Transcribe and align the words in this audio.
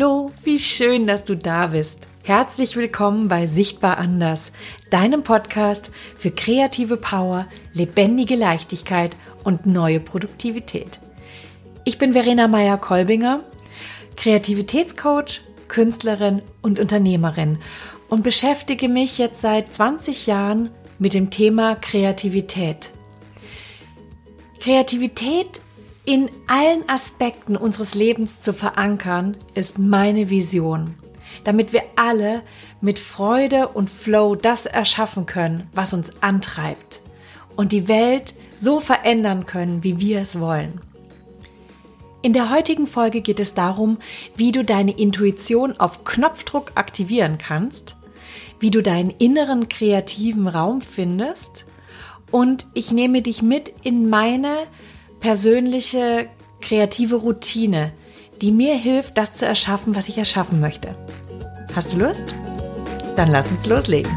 Hallo, 0.00 0.32
wie 0.44 0.58
schön, 0.58 1.06
dass 1.06 1.24
du 1.24 1.34
da 1.34 1.66
bist. 1.66 2.08
Herzlich 2.22 2.74
willkommen 2.74 3.28
bei 3.28 3.46
Sichtbar 3.46 3.98
Anders, 3.98 4.50
deinem 4.88 5.22
Podcast 5.22 5.90
für 6.16 6.30
kreative 6.30 6.96
Power, 6.96 7.46
lebendige 7.74 8.34
Leichtigkeit 8.34 9.14
und 9.44 9.66
neue 9.66 10.00
Produktivität. 10.00 11.00
Ich 11.84 11.98
bin 11.98 12.14
Verena 12.14 12.48
Meyer-Kolbinger, 12.48 13.40
Kreativitätscoach, 14.16 15.42
Künstlerin 15.68 16.40
und 16.62 16.80
Unternehmerin 16.80 17.58
und 18.08 18.22
beschäftige 18.22 18.88
mich 18.88 19.18
jetzt 19.18 19.42
seit 19.42 19.70
20 19.70 20.26
Jahren 20.26 20.70
mit 20.98 21.12
dem 21.12 21.28
Thema 21.28 21.74
Kreativität. 21.74 22.90
Kreativität 24.60 25.60
in 26.10 26.28
allen 26.48 26.88
Aspekten 26.88 27.56
unseres 27.56 27.94
Lebens 27.94 28.42
zu 28.42 28.52
verankern, 28.52 29.36
ist 29.54 29.78
meine 29.78 30.28
Vision, 30.28 30.96
damit 31.44 31.72
wir 31.72 31.84
alle 31.94 32.42
mit 32.80 32.98
Freude 32.98 33.68
und 33.68 33.88
Flow 33.88 34.34
das 34.34 34.66
erschaffen 34.66 35.26
können, 35.26 35.70
was 35.72 35.92
uns 35.92 36.10
antreibt 36.20 37.00
und 37.54 37.70
die 37.70 37.86
Welt 37.86 38.34
so 38.56 38.80
verändern 38.80 39.46
können, 39.46 39.84
wie 39.84 40.00
wir 40.00 40.20
es 40.20 40.40
wollen. 40.40 40.80
In 42.22 42.32
der 42.32 42.50
heutigen 42.50 42.88
Folge 42.88 43.20
geht 43.20 43.38
es 43.38 43.54
darum, 43.54 43.98
wie 44.34 44.50
du 44.50 44.64
deine 44.64 44.98
Intuition 44.98 45.78
auf 45.78 46.02
Knopfdruck 46.02 46.72
aktivieren 46.74 47.38
kannst, 47.38 47.94
wie 48.58 48.72
du 48.72 48.82
deinen 48.82 49.10
inneren 49.10 49.68
kreativen 49.68 50.48
Raum 50.48 50.80
findest 50.80 51.66
und 52.32 52.66
ich 52.74 52.90
nehme 52.90 53.22
dich 53.22 53.42
mit 53.42 53.72
in 53.84 54.10
meine 54.10 54.66
persönliche 55.20 56.28
kreative 56.60 57.16
Routine, 57.16 57.92
die 58.40 58.52
mir 58.52 58.74
hilft, 58.74 59.18
das 59.18 59.34
zu 59.34 59.46
erschaffen, 59.46 59.94
was 59.94 60.08
ich 60.08 60.18
erschaffen 60.18 60.60
möchte. 60.60 60.96
Hast 61.74 61.92
du 61.92 61.98
Lust? 61.98 62.22
Dann 63.16 63.30
lass 63.30 63.50
uns 63.50 63.66
loslegen. 63.66 64.10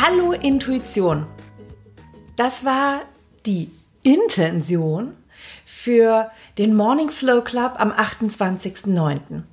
Hallo 0.00 0.32
Intuition. 0.32 1.26
Das 2.36 2.64
war 2.64 3.00
die 3.46 3.70
Intention 4.02 5.14
für 5.64 6.30
den 6.58 6.74
Morning 6.74 7.10
Flow 7.10 7.40
Club 7.40 7.74
am 7.76 7.90
28.09. 7.90 9.44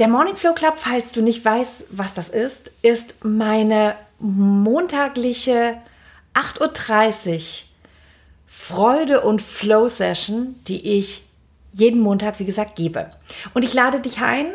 Der 0.00 0.08
Morning 0.08 0.34
Flow 0.34 0.54
Club, 0.54 0.76
falls 0.78 1.12
du 1.12 1.20
nicht 1.20 1.44
weißt, 1.44 1.88
was 1.90 2.14
das 2.14 2.30
ist, 2.30 2.70
ist 2.80 3.22
meine 3.22 3.96
montagliche 4.18 5.76
8.30 6.32 7.34
Uhr 7.34 7.40
Freude 8.46 9.20
und 9.20 9.42
Flow 9.42 9.88
Session, 9.88 10.56
die 10.66 10.98
ich 10.98 11.24
jeden 11.74 12.00
Montag, 12.00 12.38
wie 12.40 12.46
gesagt, 12.46 12.76
gebe. 12.76 13.10
Und 13.52 13.62
ich 13.62 13.74
lade 13.74 14.00
dich 14.00 14.22
ein, 14.22 14.46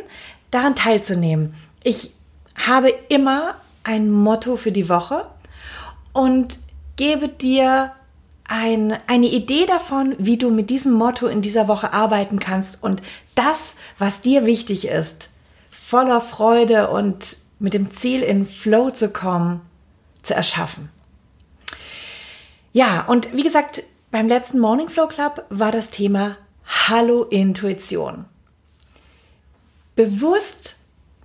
daran 0.50 0.74
teilzunehmen. 0.74 1.54
Ich 1.84 2.10
habe 2.58 2.90
immer 3.10 3.54
ein 3.84 4.10
Motto 4.10 4.56
für 4.56 4.72
die 4.72 4.90
Woche 4.90 5.28
und 6.12 6.58
gebe 6.96 7.30
dir 7.30 7.92
ein, 8.48 8.98
eine 9.06 9.28
Idee 9.28 9.68
davon, 9.68 10.16
wie 10.18 10.38
du 10.38 10.50
mit 10.50 10.72
diesem 10.72 10.94
Motto 10.94 11.28
in 11.28 11.44
dieser 11.44 11.68
Woche 11.68 11.94
arbeiten 11.94 12.40
kannst 12.40 12.82
und 12.82 13.04
das, 13.36 13.76
was 14.00 14.22
dir 14.22 14.48
wichtig 14.48 14.88
ist, 14.88 15.30
voller 15.88 16.20
Freude 16.20 16.90
und 16.90 17.38
mit 17.60 17.76
dem 17.76 17.94
Ziel 17.94 18.24
in 18.24 18.48
Flow 18.48 18.90
zu 18.90 19.10
kommen, 19.10 19.62
zu 20.24 20.34
erschaffen. 20.34 20.90
Ja, 22.74 23.02
und 23.06 23.36
wie 23.36 23.44
gesagt, 23.44 23.84
beim 24.10 24.28
letzten 24.28 24.60
Morning 24.60 24.90
Flow 24.90 25.08
Club 25.08 25.46
war 25.50 25.72
das 25.72 25.92
Thema 25.92 26.38
Hallo 26.66 27.24
Intuition. 27.24 28.26
Bewusst 29.96 30.78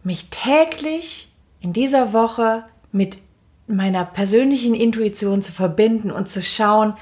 mich 0.04 0.28
täglich 0.28 1.32
in 1.60 1.72
dieser 1.72 2.12
Woche 2.12 2.64
mit 2.92 3.18
meiner 3.66 4.04
persönlichen 4.04 4.74
Intuition 4.74 5.42
zu 5.42 5.52
verbinden 5.52 6.10
und 6.10 6.28
zu 6.28 6.42
schauen, 6.42 6.94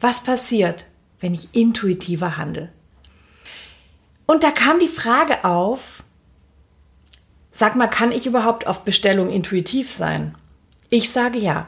was 0.00 0.22
passiert, 0.22 0.86
wenn 1.20 1.32
ich 1.32 1.54
intuitiver 1.54 2.36
handle. 2.36 2.72
Und 4.26 4.42
da 4.42 4.50
kam 4.50 4.80
die 4.80 4.88
Frage 4.88 5.44
auf, 5.44 6.03
Sag 7.64 7.76
mal, 7.76 7.86
kann 7.86 8.12
ich 8.12 8.26
überhaupt 8.26 8.66
auf 8.66 8.82
Bestellung 8.82 9.30
intuitiv 9.30 9.90
sein? 9.90 10.34
Ich 10.90 11.08
sage 11.08 11.38
ja. 11.38 11.66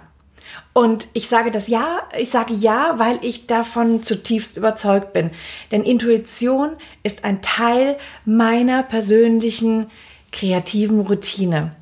Und 0.75 1.09
ich 1.15 1.29
sage 1.29 1.51
das 1.51 1.69
ja, 1.69 2.03
ich 2.19 2.29
sage 2.29 2.53
ja, 2.53 2.99
weil 2.99 3.19
ich 3.23 3.47
davon 3.47 4.03
zutiefst 4.03 4.59
überzeugt 4.59 5.15
bin. 5.15 5.31
Denn 5.73 5.85
Intuition 5.85 6.77
ist 7.03 7.25
ein 7.25 7.41
Teil 7.41 7.97
meiner 8.27 8.83
persönlichen 8.83 9.91
kreativen 10.33 11.01
Routine. 11.01 11.75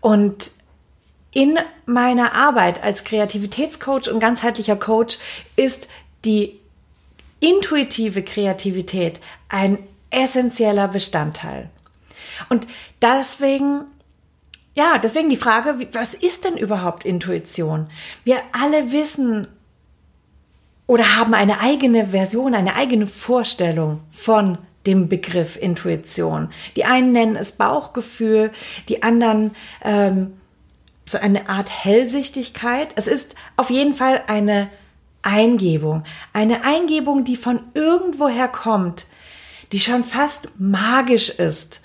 Und 0.00 0.52
in 1.34 1.58
meiner 1.86 2.36
Arbeit 2.36 2.84
als 2.84 3.02
Kreativitätscoach 3.02 4.08
und 4.08 4.20
ganzheitlicher 4.20 4.76
Coach 4.76 5.18
ist 5.56 5.88
die 6.24 6.60
intuitive 7.40 8.22
Kreativität 8.22 9.18
ein 9.48 9.78
essentieller 10.12 10.86
Bestandteil. 10.86 11.68
Und 12.48 12.66
deswegen, 13.02 13.84
ja, 14.74 14.98
deswegen 14.98 15.30
die 15.30 15.36
Frage, 15.36 15.88
was 15.92 16.14
ist 16.14 16.44
denn 16.44 16.56
überhaupt 16.56 17.04
Intuition? 17.04 17.88
Wir 18.24 18.40
alle 18.52 18.92
wissen 18.92 19.48
oder 20.86 21.16
haben 21.16 21.34
eine 21.34 21.60
eigene 21.60 22.08
Version, 22.08 22.54
eine 22.54 22.76
eigene 22.76 23.06
Vorstellung 23.06 24.00
von 24.10 24.58
dem 24.86 25.08
Begriff 25.08 25.56
Intuition. 25.56 26.50
Die 26.76 26.84
einen 26.84 27.12
nennen 27.12 27.36
es 27.36 27.52
Bauchgefühl, 27.52 28.52
die 28.88 29.02
anderen 29.02 29.54
ähm, 29.82 30.34
so 31.06 31.18
eine 31.18 31.48
Art 31.48 31.70
Hellsichtigkeit. 31.70 32.92
Es 32.96 33.06
ist 33.06 33.34
auf 33.56 33.70
jeden 33.70 33.94
Fall 33.94 34.22
eine 34.26 34.68
Eingebung. 35.22 36.04
Eine 36.32 36.64
Eingebung, 36.64 37.24
die 37.24 37.36
von 37.36 37.60
irgendwoher 37.74 38.48
kommt, 38.48 39.06
die 39.72 39.80
schon 39.80 40.04
fast 40.04 40.48
magisch 40.58 41.30
ist, 41.30 41.80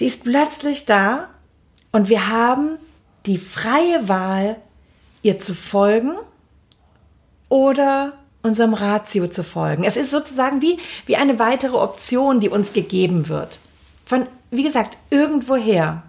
Sie 0.00 0.06
ist 0.06 0.24
plötzlich 0.24 0.86
da 0.86 1.28
und 1.92 2.08
wir 2.08 2.28
haben 2.28 2.78
die 3.26 3.36
freie 3.36 4.08
Wahl, 4.08 4.56
ihr 5.20 5.42
zu 5.42 5.52
folgen 5.52 6.14
oder 7.50 8.14
unserem 8.42 8.72
Ratio 8.72 9.28
zu 9.28 9.44
folgen. 9.44 9.84
Es 9.84 9.98
ist 9.98 10.10
sozusagen 10.10 10.62
wie, 10.62 10.78
wie 11.04 11.16
eine 11.16 11.38
weitere 11.38 11.76
Option, 11.76 12.40
die 12.40 12.48
uns 12.48 12.72
gegeben 12.72 13.28
wird. 13.28 13.58
Von, 14.06 14.24
wie 14.50 14.62
gesagt, 14.62 14.96
irgendwoher. 15.10 16.02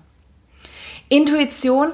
Intuition 1.09 1.89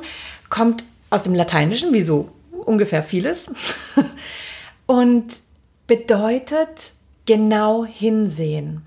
kommt 0.51 0.83
aus 1.09 1.23
dem 1.23 1.33
Lateinischen, 1.33 1.93
wie 1.93 2.03
so 2.03 2.29
ungefähr 2.51 3.01
vieles, 3.01 3.49
und 4.85 5.41
bedeutet 5.87 6.93
genau 7.25 7.85
hinsehen. 7.85 8.86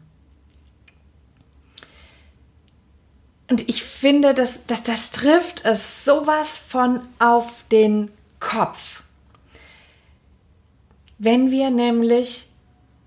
Und 3.50 3.69
ich 3.69 3.83
finde, 3.83 4.33
dass, 4.33 4.65
dass 4.66 4.84
das 4.84 5.11
trifft 5.11 5.65
es 5.65 6.05
sowas 6.05 6.56
von 6.56 7.00
auf 7.19 7.65
den 7.72 8.11
Kopf. 8.38 9.03
Wenn 11.19 11.50
wir 11.50 11.71
nämlich 11.71 12.47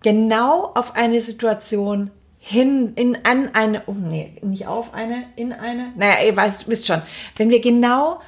genau 0.03 0.73
auf 0.75 0.95
eine 0.95 1.21
Situation 1.21 2.11
hin, 2.39 2.91
in, 2.95 3.17
an 3.23 3.51
eine, 3.53 3.83
oh 3.85 3.93
nee, 3.93 4.33
nicht 4.41 4.67
auf 4.67 4.93
eine, 4.93 5.23
in 5.37 5.53
eine, 5.53 5.93
naja, 5.95 6.25
ihr 6.25 6.35
weißt, 6.35 6.67
wisst 6.67 6.87
schon, 6.87 7.01
wenn 7.37 7.49
wir 7.49 7.61
genau 7.61 8.19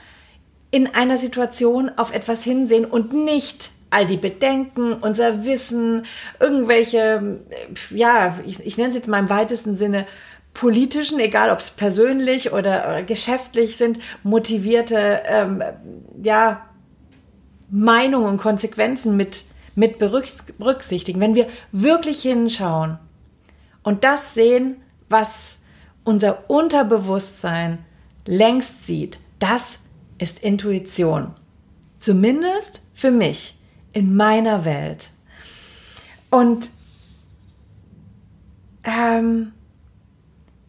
in 0.72 0.96
einer 0.96 1.18
Situation 1.18 1.92
auf 1.98 2.14
etwas 2.14 2.46
hinsehen 2.46 2.86
und 2.86 3.14
nicht 3.14 3.72
all 3.90 4.06
die 4.06 4.18
Bedenken, 4.18 4.94
unser 4.94 5.44
Wissen, 5.44 6.06
irgendwelche, 6.40 7.42
ja, 7.90 8.40
ich, 8.46 8.66
ich 8.66 8.78
nenne 8.78 8.90
es 8.90 8.96
jetzt 8.96 9.10
mal 9.10 9.20
im 9.20 9.30
weitesten 9.30 9.76
Sinne, 9.76 10.08
politischen, 10.56 11.20
egal 11.20 11.52
ob 11.52 11.60
es 11.60 11.70
persönlich 11.70 12.52
oder, 12.52 13.04
geschäftlich 13.04 13.78
sind, 13.78 14.00
motivierte 14.24 15.22
ähm, 15.26 15.62
ja, 16.24 16.66
Meinungen 17.70 18.30
und 18.30 18.38
Konsequenzen 18.38 19.16
mit, 19.16 19.44
mit 19.76 20.00
berücksichtigen. 20.00 21.20
Wenn 21.20 21.36
wir 21.36 21.48
wirklich 21.72 22.22
hinschauen 22.22 22.98
und 23.84 24.04
das 24.04 24.34
sehen, 24.34 24.78
was 25.10 25.60
unser 26.06 26.50
Unterbewusstsein 26.50 27.86
längst 28.26 28.86
sieht, 28.86 29.20
das 29.40 29.80
ist 30.18 30.40
Intuition. 30.40 31.34
Zumindest 32.00 32.82
für 32.94 33.12
mich 33.12 33.60
in 33.92 34.16
meiner 34.16 34.64
Welt. 34.64 35.12
Und 36.30 36.70
ähm, 38.84 39.52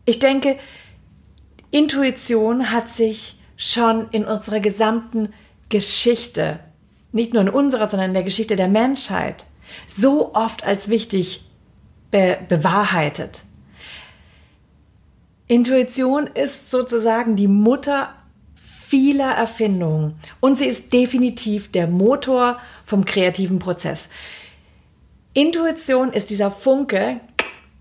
ich 0.06 0.18
denke, 0.18 0.58
Intuition 1.70 2.70
hat 2.70 2.88
sich 2.88 3.38
schon 3.56 4.08
in 4.10 4.24
unserer 4.24 4.60
gesamten 4.60 5.32
Geschichte 5.68 6.60
nicht 7.12 7.32
nur 7.32 7.42
in 7.42 7.48
unserer, 7.48 7.88
sondern 7.88 8.10
in 8.10 8.14
der 8.14 8.22
Geschichte 8.22 8.56
der 8.56 8.68
Menschheit, 8.68 9.46
so 9.88 10.34
oft 10.34 10.64
als 10.64 10.88
wichtig 10.88 11.44
be 12.10 12.38
bewahrheitet. 12.48 13.42
Intuition 15.48 16.26
ist 16.26 16.70
sozusagen 16.70 17.36
die 17.36 17.48
Mutter 17.48 18.14
vieler 18.54 19.30
Erfindungen 19.30 20.14
und 20.40 20.58
sie 20.58 20.66
ist 20.66 20.92
definitiv 20.92 21.72
der 21.72 21.86
Motor 21.88 22.60
vom 22.84 23.04
kreativen 23.04 23.58
Prozess. 23.58 24.08
Intuition 25.34 26.12
ist 26.12 26.30
dieser 26.30 26.50
Funke, 26.50 27.20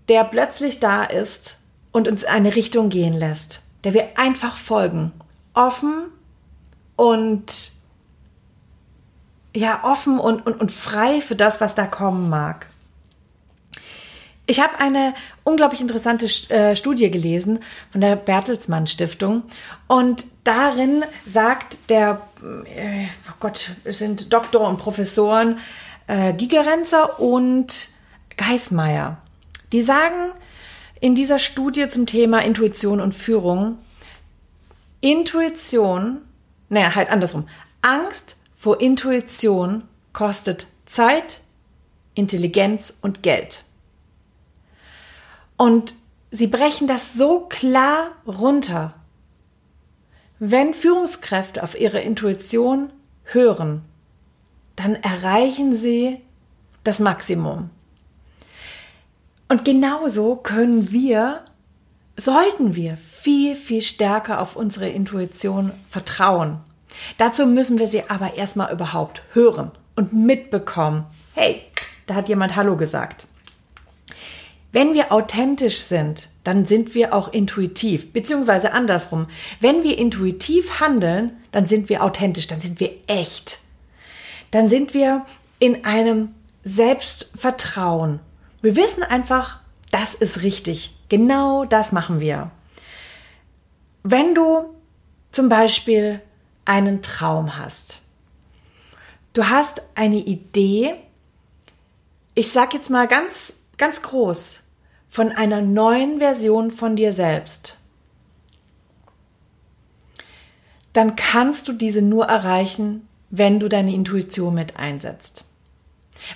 der 0.08 0.24
plötzlich 0.24 0.80
da 0.80 1.04
ist 1.04 1.58
und 1.96 2.08
uns 2.08 2.24
eine 2.24 2.54
Richtung 2.54 2.90
gehen 2.90 3.14
lässt, 3.14 3.62
der 3.82 3.94
wir 3.94 4.18
einfach 4.18 4.58
folgen, 4.58 5.12
offen 5.54 6.08
und 6.94 7.72
ja, 9.56 9.82
offen 9.82 10.18
und, 10.18 10.44
und, 10.44 10.60
und 10.60 10.70
frei 10.70 11.22
für 11.22 11.36
das, 11.36 11.58
was 11.62 11.74
da 11.74 11.86
kommen 11.86 12.28
mag. 12.28 12.68
Ich 14.44 14.60
habe 14.60 14.78
eine 14.78 15.14
unglaublich 15.42 15.80
interessante 15.80 16.26
äh, 16.50 16.76
Studie 16.76 17.10
gelesen 17.10 17.60
von 17.90 18.02
der 18.02 18.14
Bertelsmann 18.16 18.86
Stiftung 18.86 19.44
und 19.86 20.26
darin 20.44 21.02
sagt 21.24 21.78
der, 21.88 22.20
äh, 22.76 23.06
oh 23.30 23.36
Gott, 23.40 23.70
es 23.84 24.00
sind 24.00 24.34
Doktor 24.34 24.68
und 24.68 24.76
Professoren 24.76 25.60
äh, 26.08 26.34
Gigerenzer 26.34 27.18
und 27.18 27.88
Geismeier. 28.36 29.16
Die 29.72 29.80
sagen 29.80 30.32
in 31.00 31.14
dieser 31.14 31.38
Studie 31.38 31.88
zum 31.88 32.06
Thema 32.06 32.40
Intuition 32.42 33.00
und 33.00 33.14
Führung, 33.14 33.78
Intuition, 35.00 36.22
naja, 36.68 36.94
halt 36.94 37.10
andersrum, 37.10 37.48
Angst 37.82 38.36
vor 38.54 38.80
Intuition 38.80 39.82
kostet 40.12 40.66
Zeit, 40.86 41.40
Intelligenz 42.14 42.94
und 43.02 43.22
Geld. 43.22 43.62
Und 45.56 45.94
sie 46.30 46.46
brechen 46.46 46.86
das 46.86 47.14
so 47.14 47.40
klar 47.40 48.12
runter. 48.26 48.94
Wenn 50.38 50.74
Führungskräfte 50.74 51.62
auf 51.62 51.78
ihre 51.78 52.00
Intuition 52.00 52.90
hören, 53.24 53.82
dann 54.74 54.94
erreichen 54.96 55.74
sie 55.74 56.20
das 56.84 57.00
Maximum. 57.00 57.70
Und 59.48 59.64
genauso 59.64 60.36
können 60.36 60.90
wir, 60.90 61.44
sollten 62.16 62.74
wir 62.74 62.96
viel, 62.96 63.54
viel 63.54 63.82
stärker 63.82 64.40
auf 64.40 64.56
unsere 64.56 64.88
Intuition 64.88 65.70
vertrauen. 65.88 66.58
Dazu 67.18 67.46
müssen 67.46 67.78
wir 67.78 67.86
sie 67.86 68.08
aber 68.08 68.34
erstmal 68.34 68.72
überhaupt 68.72 69.22
hören 69.32 69.70
und 69.94 70.12
mitbekommen. 70.12 71.04
Hey, 71.34 71.62
da 72.06 72.14
hat 72.14 72.28
jemand 72.28 72.56
Hallo 72.56 72.76
gesagt. 72.76 73.26
Wenn 74.72 74.94
wir 74.94 75.12
authentisch 75.12 75.78
sind, 75.78 76.28
dann 76.44 76.66
sind 76.66 76.94
wir 76.94 77.14
auch 77.14 77.32
intuitiv, 77.32 78.12
beziehungsweise 78.12 78.72
andersrum. 78.72 79.26
Wenn 79.60 79.82
wir 79.84 79.98
intuitiv 79.98 80.80
handeln, 80.80 81.36
dann 81.52 81.66
sind 81.66 81.88
wir 81.88 82.02
authentisch, 82.02 82.46
dann 82.46 82.60
sind 82.60 82.78
wir 82.78 82.90
echt. 83.06 83.60
Dann 84.50 84.68
sind 84.68 84.92
wir 84.92 85.24
in 85.58 85.84
einem 85.84 86.34
Selbstvertrauen. 86.62 88.20
Wir 88.66 88.74
wissen 88.74 89.04
einfach, 89.04 89.60
das 89.92 90.16
ist 90.16 90.42
richtig. 90.42 90.96
Genau 91.08 91.64
das 91.64 91.92
machen 91.92 92.18
wir. 92.18 92.50
Wenn 94.02 94.34
du 94.34 94.74
zum 95.30 95.48
Beispiel 95.48 96.20
einen 96.64 97.00
Traum 97.00 97.56
hast, 97.56 98.00
du 99.34 99.48
hast 99.48 99.82
eine 99.94 100.16
Idee, 100.16 100.96
ich 102.34 102.50
sage 102.50 102.78
jetzt 102.78 102.90
mal 102.90 103.06
ganz, 103.06 103.54
ganz 103.76 104.02
groß, 104.02 104.64
von 105.06 105.30
einer 105.30 105.62
neuen 105.62 106.18
Version 106.18 106.72
von 106.72 106.96
dir 106.96 107.12
selbst, 107.12 107.78
dann 110.92 111.14
kannst 111.14 111.68
du 111.68 111.72
diese 111.72 112.02
nur 112.02 112.26
erreichen, 112.26 113.06
wenn 113.30 113.60
du 113.60 113.68
deine 113.68 113.94
Intuition 113.94 114.54
mit 114.54 114.76
einsetzt. 114.76 115.44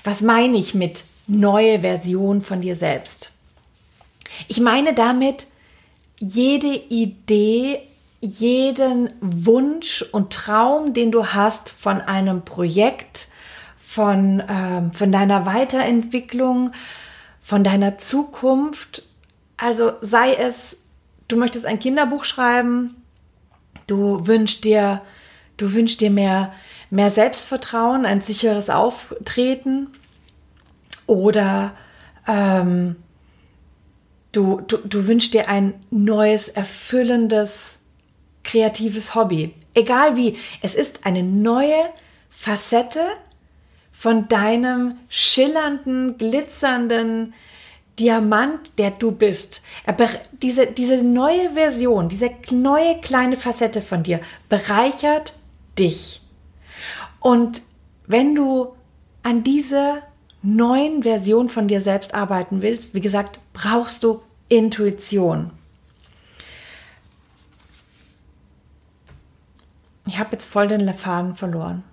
Was 0.05 0.21
meine 0.21 0.59
ich 0.59 0.75
mit 0.75 1.03
neue 1.31 1.81
Version 1.81 2.43
von 2.43 2.61
dir 2.61 2.77
selbst? 2.77 3.33
Ich 4.49 4.61
meine 4.61 4.95
damit 4.95 5.47
jede 6.19 6.69
Idee, 6.69 7.81
jeden 8.21 9.11
Wunsch 9.21 10.03
und 10.13 10.33
Traum, 10.33 10.93
den 10.93 11.11
du 11.11 11.27
hast 11.27 11.71
von 11.71 12.01
einem 12.01 12.45
Projekt, 12.45 13.29
von, 13.79 14.43
ähm, 14.49 14.93
von 14.93 15.11
deiner 15.11 15.47
Weiterentwicklung, 15.47 16.73
von 17.41 17.65
deiner 17.65 17.99
Zukunft. 17.99 19.03
Also 19.57 19.93
sei 20.01 20.35
es, 20.35 20.77
du 21.29 21.37
möchtest 21.37 21.67
ein 21.67 21.81
Kinderbuch 21.81 22.25
schreiben, 22.25 23.03
du 23.87 24.27
wünschst 24.27 24.65
dir, 24.65 25.01
du 25.57 25.73
wünschst 25.73 26.01
dir 26.01 26.11
mehr, 26.11 26.53
mehr 26.91 27.11
Selbstvertrauen, 27.11 28.05
ein 28.05 28.21
sicheres 28.21 28.69
Auftreten 28.69 29.89
oder 31.11 31.75
ähm, 32.29 32.97
du, 34.31 34.61
du, 34.61 34.77
du 34.79 35.09
wünschst 35.09 35.35
dir 35.35 35.49
ein 35.49 35.75
neues, 35.91 36.49
erfüllendes, 36.49 37.81
kreatives 38.45 39.15
Hobby. 39.17 39.55
Egal 39.75 40.17
wie, 40.17 40.39
es 40.63 40.77
ist 40.77 41.01
eine 41.05 41.25
neue 41.25 41.91
Facette 42.31 43.05
von 43.93 44.29
deinem 44.29 44.99
schillernden, 45.09 46.17
glitzernden 46.17 47.35
Diamant, 47.99 48.79
der 48.79 48.93
du 48.93 49.11
bist. 49.11 49.63
Diese, 50.43 50.69
diese 50.69 51.03
neue 51.03 51.51
Version, 51.51 52.09
diese 52.09 52.31
neue 52.51 53.01
kleine 53.01 53.37
Facette 53.37 53.83
von 53.83 54.05
dir 54.05 54.21
bereichert 54.49 55.35
dich. 55.79 56.23
Und 57.19 57.63
wenn 58.07 58.35
du 58.35 58.75
an 59.23 59.43
dieser 59.43 60.03
neuen 60.43 61.03
Version 61.03 61.49
von 61.49 61.69
dir 61.69 61.81
selbst 61.81 62.15
arbeiten 62.15 62.63
willst, 62.63 62.95
wie 62.95 63.01
gesagt, 63.01 63.41
brauchst 63.53 64.03
du 64.05 64.23
Intuition. 64.49 65.51
Ich 70.07 70.19
habe 70.19 70.33
jetzt 70.33 70.47
voll 70.47 70.69
den 70.69 70.93
Faden 70.95 71.37
verloren. 71.37 71.85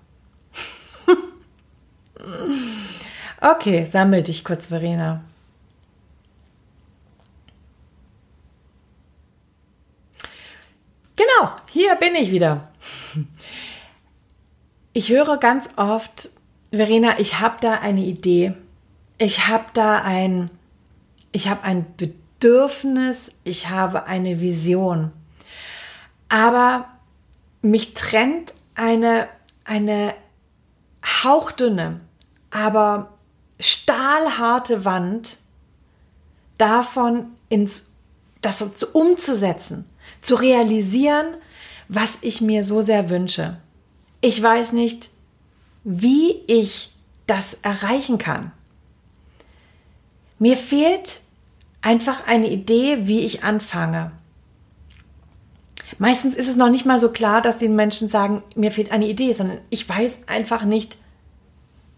Okay, 3.39 3.87
sammel 3.91 4.23
dich 4.23 4.43
kurz, 4.43 4.65
Verena. 4.65 5.23
Genau, 11.15 11.51
hier 11.71 11.95
bin 11.95 12.15
ich 12.15 12.31
wieder. 12.31 12.71
Ich 14.93 15.09
höre 15.09 15.37
ganz 15.37 15.69
oft, 15.75 16.31
Verena, 16.77 17.19
ich 17.19 17.39
habe 17.39 17.57
da 17.61 17.73
eine 17.73 18.01
Idee. 18.01 18.53
Ich 19.17 19.47
habe 19.47 19.65
da 19.73 20.01
ein, 20.01 20.49
ich 21.31 21.47
habe 21.47 21.63
ein 21.63 21.85
Bedürfnis, 21.97 23.31
ich 23.43 23.69
habe 23.69 24.05
eine 24.05 24.39
Vision. 24.39 25.11
Aber 26.29 26.87
mich 27.61 27.93
trennt 27.93 28.53
eine, 28.75 29.27
eine 29.63 30.13
hauchdünne, 31.23 31.99
aber 32.51 33.13
stahlharte 33.59 34.85
Wand 34.85 35.37
davon 36.57 37.27
ins, 37.49 37.91
das 38.41 38.61
umzusetzen, 38.93 39.85
zu 40.21 40.35
realisieren, 40.35 41.37
was 41.87 42.19
ich 42.21 42.41
mir 42.41 42.63
so 42.63 42.81
sehr 42.81 43.09
wünsche. 43.09 43.57
Ich 44.21 44.41
weiß 44.41 44.73
nicht, 44.73 45.09
wie 45.89 46.41
ich 46.47 46.91
das 47.27 47.53
erreichen 47.61 48.17
kann. 48.17 48.51
Mir 50.37 50.57
fehlt 50.57 51.21
einfach 51.81 52.27
eine 52.27 52.49
Idee, 52.49 53.07
wie 53.07 53.21
ich 53.21 53.45
anfange. 53.45 54.11
Meistens 55.97 56.35
ist 56.35 56.49
es 56.49 56.57
noch 56.57 56.69
nicht 56.69 56.85
mal 56.85 56.99
so 56.99 57.09
klar, 57.09 57.41
dass 57.41 57.57
die 57.57 57.69
Menschen 57.69 58.09
sagen, 58.09 58.43
mir 58.53 58.73
fehlt 58.73 58.91
eine 58.91 59.07
Idee, 59.07 59.31
sondern 59.31 59.59
ich 59.69 59.87
weiß 59.87 60.19
einfach 60.27 60.65
nicht, 60.65 60.97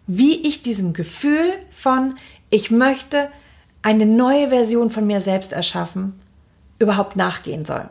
wie 0.06 0.36
ich 0.36 0.62
diesem 0.62 0.94
Gefühl 0.94 1.52
von, 1.72 2.20
ich 2.52 2.70
möchte 2.70 3.32
eine 3.82 4.06
neue 4.06 4.50
Version 4.50 4.92
von 4.92 5.08
mir 5.08 5.20
selbst 5.20 5.52
erschaffen, 5.52 6.22
überhaupt 6.78 7.16
nachgehen 7.16 7.66
soll. 7.66 7.90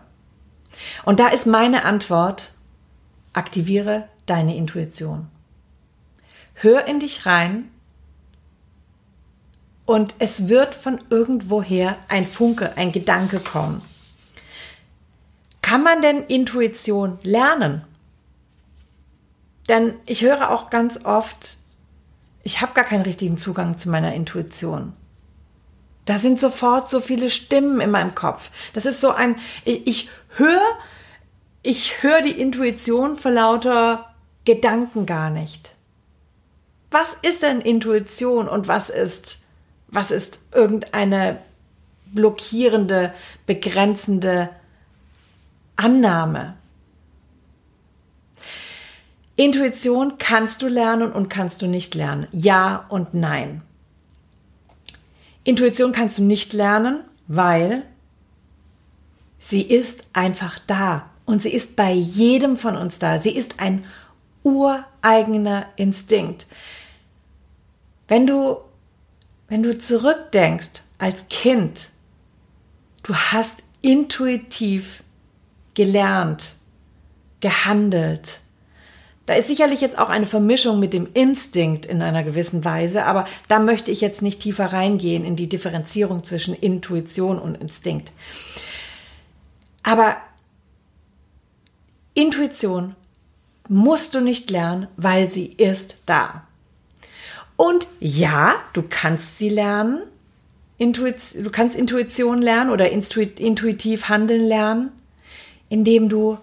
Und 1.05 1.19
da 1.19 1.27
ist 1.27 1.47
meine 1.47 1.85
Antwort, 1.85 2.53
aktiviere 3.33 4.09
deine 4.27 4.57
Intuition. 4.57 5.27
Hör 6.61 6.89
in 6.89 6.99
dich 6.99 7.25
rein 7.25 7.71
und 9.87 10.17
es 10.19 10.49
wird 10.49 10.75
von 10.75 11.01
irgendwoher 11.09 11.97
ein 12.09 12.27
Funke, 12.27 12.77
ein 12.77 12.91
Gedanke 12.91 13.39
kommen. 13.39 13.81
Kann 15.63 15.85
man 15.85 16.03
denn 16.03 16.25
Intuition 16.25 17.21
lernen? 17.23 17.85
Denn 19.69 19.95
ich 20.05 20.23
höre 20.23 20.51
auch 20.51 20.69
ganz 20.69 21.05
oft, 21.05 21.59
ich 22.43 22.61
habe 22.61 22.75
gar 22.75 22.85
keinen 22.85 23.03
richtigen 23.03 23.39
Zugang 23.39 23.79
zu 23.79 23.89
meiner 23.89 24.13
Intuition. 24.15 24.95
Da 26.07 26.19
sind 26.19 26.41
sofort 26.41 26.91
so 26.91 26.99
viele 26.99 27.31
Stimmen 27.31 27.81
in 27.81 27.93
meinem 27.93 28.17
Kopf. 28.17 28.51
Das 28.73 28.85
ist 28.85 29.01
so 29.01 29.11
ein, 29.11 29.37
ich, 29.65 29.87
ich 29.87 30.09
höre, 30.37 30.67
ich 31.63 32.03
höre 32.03 32.23
die 32.23 32.41
Intuition 32.41 33.15
vor 33.15 33.31
lauter 33.31 34.13
Gedanken 34.45 35.07
gar 35.07 35.31
nicht. 35.31 35.71
Was 36.91 37.17
ist 37.23 37.43
denn 37.43 37.61
Intuition 37.61 38.49
und 38.49 38.69
was 38.69 38.91
ist, 38.91 39.41
was 39.89 40.11
ist 40.11 40.41
irgendeine 40.53 41.39
blockierende, 42.07 43.13
begrenzende 43.47 44.51
Annahme? 45.77 46.57
Intuition 49.37 50.19
kannst 50.19 50.63
du 50.63 50.69
lernen 50.69 51.13
und 51.13 51.29
kannst 51.29 51.63
du 51.63 51.67
nicht 51.67 51.95
lernen. 51.95 52.27
Ja 52.33 52.87
und 52.89 53.15
nein. 53.15 53.63
Intuition 55.45 55.93
kannst 55.93 56.19
du 56.19 56.23
nicht 56.23 56.53
lernen, 56.53 57.05
weil 57.29 57.85
sie 59.39 59.63
ist 59.63 60.03
einfach 60.13 60.59
da 60.67 61.11
und 61.25 61.43
sie 61.43 61.53
ist 61.53 61.77
bei 61.77 61.93
jedem 61.93 62.57
von 62.57 62.77
uns 62.77 62.99
da. 62.99 63.19
Sie 63.19 63.37
ist 63.37 63.61
ein 63.61 63.85
ureigener 64.43 65.67
Instinkt. 65.77 66.47
Wenn 68.09 68.27
du, 68.27 68.57
wenn 69.49 69.63
du 69.63 69.79
zurückdenkst 69.79 70.83
als 70.99 71.29
Kind, 71.29 71.91
du 73.03 73.15
hast 73.15 73.63
intuitiv 73.83 75.05
gelernt, 75.75 76.55
gehandelt, 77.41 78.41
da 79.27 79.35
ist 79.35 79.49
sicherlich 79.49 79.83
jetzt 79.83 79.99
auch 79.99 80.09
eine 80.09 80.25
Vermischung 80.25 80.81
mit 80.81 80.95
dem 80.95 81.07
Instinkt 81.13 81.85
in 81.85 82.01
einer 82.01 82.25
gewissen 82.25 82.65
Weise, 82.65 83.05
aber 83.05 83.27
da 83.47 83.59
möchte 83.59 83.91
ich 83.91 84.01
jetzt 84.01 84.23
nicht 84.23 84.41
tiefer 84.41 84.73
reingehen 84.73 85.23
in 85.23 85.37
die 85.37 85.51
Differenzierung 85.51 86.25
zwischen 86.25 86.55
Intuition 86.55 87.39
und 87.39 87.55
Instinkt. 87.57 88.11
Aber 89.83 90.17
Intuition 92.15 92.97
musst 93.69 94.15
du 94.15 94.21
nicht 94.21 94.49
lernen, 94.49 94.89
weil 94.97 95.31
sie 95.31 95.47
ist 95.47 95.99
da. 96.07 96.48
Und 97.59 97.89
ja, 97.99 98.55
du 98.73 98.85
kannst 98.89 99.37
sie 99.37 99.49
lernen. 99.49 99.99
Intuition, 100.79 101.43
du 101.43 101.51
kannst 101.51 101.75
Intuition 101.75 102.41
lernen 102.41 102.71
oder 102.71 102.89
intuitiv 102.89 104.09
handeln 104.09 104.47
lernen, 104.47 104.93
indem 105.69 106.09
du 106.09 106.39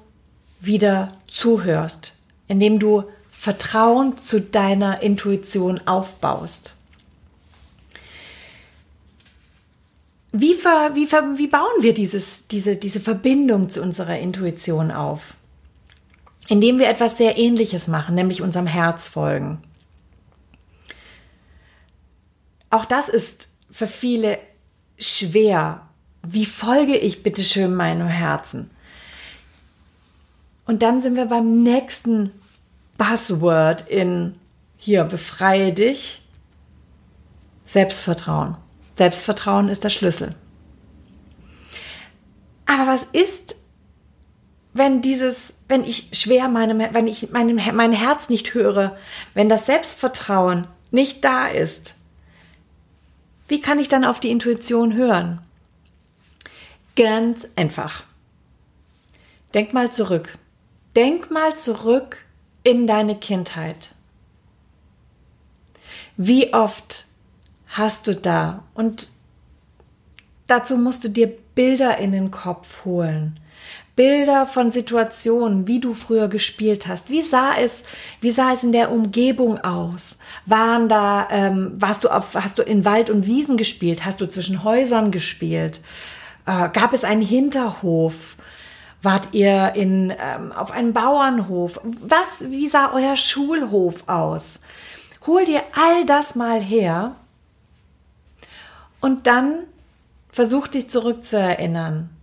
wieder 0.60 1.08
zuhörst, 1.28 2.16
indem 2.50 2.80
du 2.80 3.06
Vertrauen 3.32 4.18
zu 4.18 4.42
deiner 4.42 5.02
Intuition 5.04 5.80
aufbaust. 5.86 6.74
Wie, 10.34 10.54
ver, 10.54 10.96
wie, 10.96 11.08
ver, 11.08 11.38
wie 11.38 11.48
bauen 11.48 11.82
wir 11.82 11.94
dieses, 11.94 12.48
diese, 12.48 12.76
diese 12.76 13.00
Verbindung 13.00 13.70
zu 13.70 13.82
unserer 13.82 14.20
Intuition 14.20 14.92
auf? 14.92 15.34
Indem 16.50 16.78
wir 16.78 16.90
etwas 16.90 17.18
sehr 17.18 17.38
Ähnliches 17.38 17.88
machen, 17.88 18.16
nämlich 18.16 18.42
unserem 18.42 18.68
Herz 18.68 19.08
folgen. 19.08 19.62
Auch 22.76 22.84
das 22.84 23.08
ist 23.08 23.48
für 23.72 23.88
viele 23.88 24.38
schwer. 25.00 25.88
Wie 26.28 26.46
folge 26.46 26.98
ich 26.98 27.24
bitte 27.24 27.46
schön 27.46 27.74
meinem 27.74 28.10
Herzen? 28.10 28.70
Und 30.66 30.84
dann 30.84 31.02
sind 31.02 31.16
wir 31.16 31.28
beim 31.28 31.64
nächsten 31.64 32.32
Buzzword 32.98 33.88
in 33.88 34.36
hier, 34.76 35.06
befreie 35.06 35.72
dich. 35.72 36.22
Selbstvertrauen. 37.66 38.58
Selbstvertrauen 38.98 39.70
ist 39.70 39.86
der 39.86 39.90
Schlüssel. 39.90 40.36
Aber 42.66 42.88
was 42.88 43.08
ist, 43.14 43.56
wenn 44.74 45.02
dieses, 45.02 45.54
wenn 45.70 45.86
ich 45.86 46.10
schwer 46.12 46.50
meinem, 46.50 46.80
wenn 46.92 47.08
ich 47.08 47.32
meinem, 47.32 47.56
mein 47.74 47.94
Herz 47.94 48.28
nicht 48.28 48.54
höre, 48.54 48.98
wenn 49.34 49.48
das 49.48 49.66
Selbstvertrauen 49.66 50.68
nicht 50.92 51.24
da 51.24 51.48
ist? 51.48 51.96
Wie 53.48 53.62
kann 53.62 53.80
ich 53.80 53.88
dann 53.88 54.06
auf 54.06 54.20
die 54.20 54.32
Intuition 54.32 54.94
hören? 54.94 55.40
Ganz 56.96 57.48
einfach. 57.56 58.04
Denk 59.54 59.74
mal 59.74 59.92
zurück. 59.92 60.38
Denk 60.96 61.30
mal 61.30 61.56
zurück 61.56 62.26
in 62.64 62.88
deine 62.88 63.18
Kindheit. 63.18 63.92
Wie 66.18 66.54
oft 66.54 67.06
hast 67.68 68.08
du 68.08 68.16
da? 68.16 68.64
Und 68.74 69.10
dazu 70.48 70.78
musst 70.78 71.04
du 71.04 71.10
dir 71.10 71.28
Bilder 71.56 71.98
in 72.00 72.12
den 72.12 72.32
Kopf 72.32 72.86
holen. 72.86 73.40
Bilder 73.96 74.46
von 74.46 74.72
Situationen, 74.72 75.68
wie 75.68 75.80
du 75.80 75.94
früher 75.94 76.28
gespielt 76.28 76.88
hast. 76.88 77.10
Wie 77.10 77.22
sah 77.22 77.54
es, 77.58 77.84
wie 78.20 78.32
sah 78.32 78.54
es 78.54 78.64
in 78.64 78.74
der 78.74 78.92
Umgebung 78.92 79.60
aus? 79.60 80.18
Waren 80.46 80.90
da, 80.90 81.28
ähm, 81.32 81.74
warst 81.78 82.04
du 82.04 82.10
auf, 82.10 82.36
hast 82.36 82.58
du 82.58 82.64
in 82.64 82.84
Wald 82.84 83.10
und 83.10 83.26
Wiesen 83.26 83.56
gespielt? 83.56 84.06
Hast 84.06 84.20
du 84.20 84.28
zwischen 84.28 84.64
Häusern 84.64 85.12
gespielt? 85.12 85.80
Äh, 86.46 86.70
gab 86.70 86.94
es 86.94 87.06
einen 87.06 87.22
Hinterhof? 87.22 88.36
Wart 89.02 89.30
ihr 89.34 89.74
in, 89.76 90.12
ähm, 90.20 90.52
auf 90.52 90.72
einem 90.72 90.92
Bauernhof? 90.92 91.80
Was, 91.84 92.50
wie 92.50 92.68
sah 92.68 92.92
euer 92.94 93.16
Schulhof 93.16 94.08
aus? 94.08 94.60
Hol 95.26 95.46
dir 95.46 95.62
all 95.74 96.06
das 96.06 96.36
mal 96.36 96.60
her 96.60 97.16
und 99.00 99.26
dann 99.28 99.64
versuch 100.32 100.68
dich 100.68 100.90
zurückzuerinnern. 100.90 102.15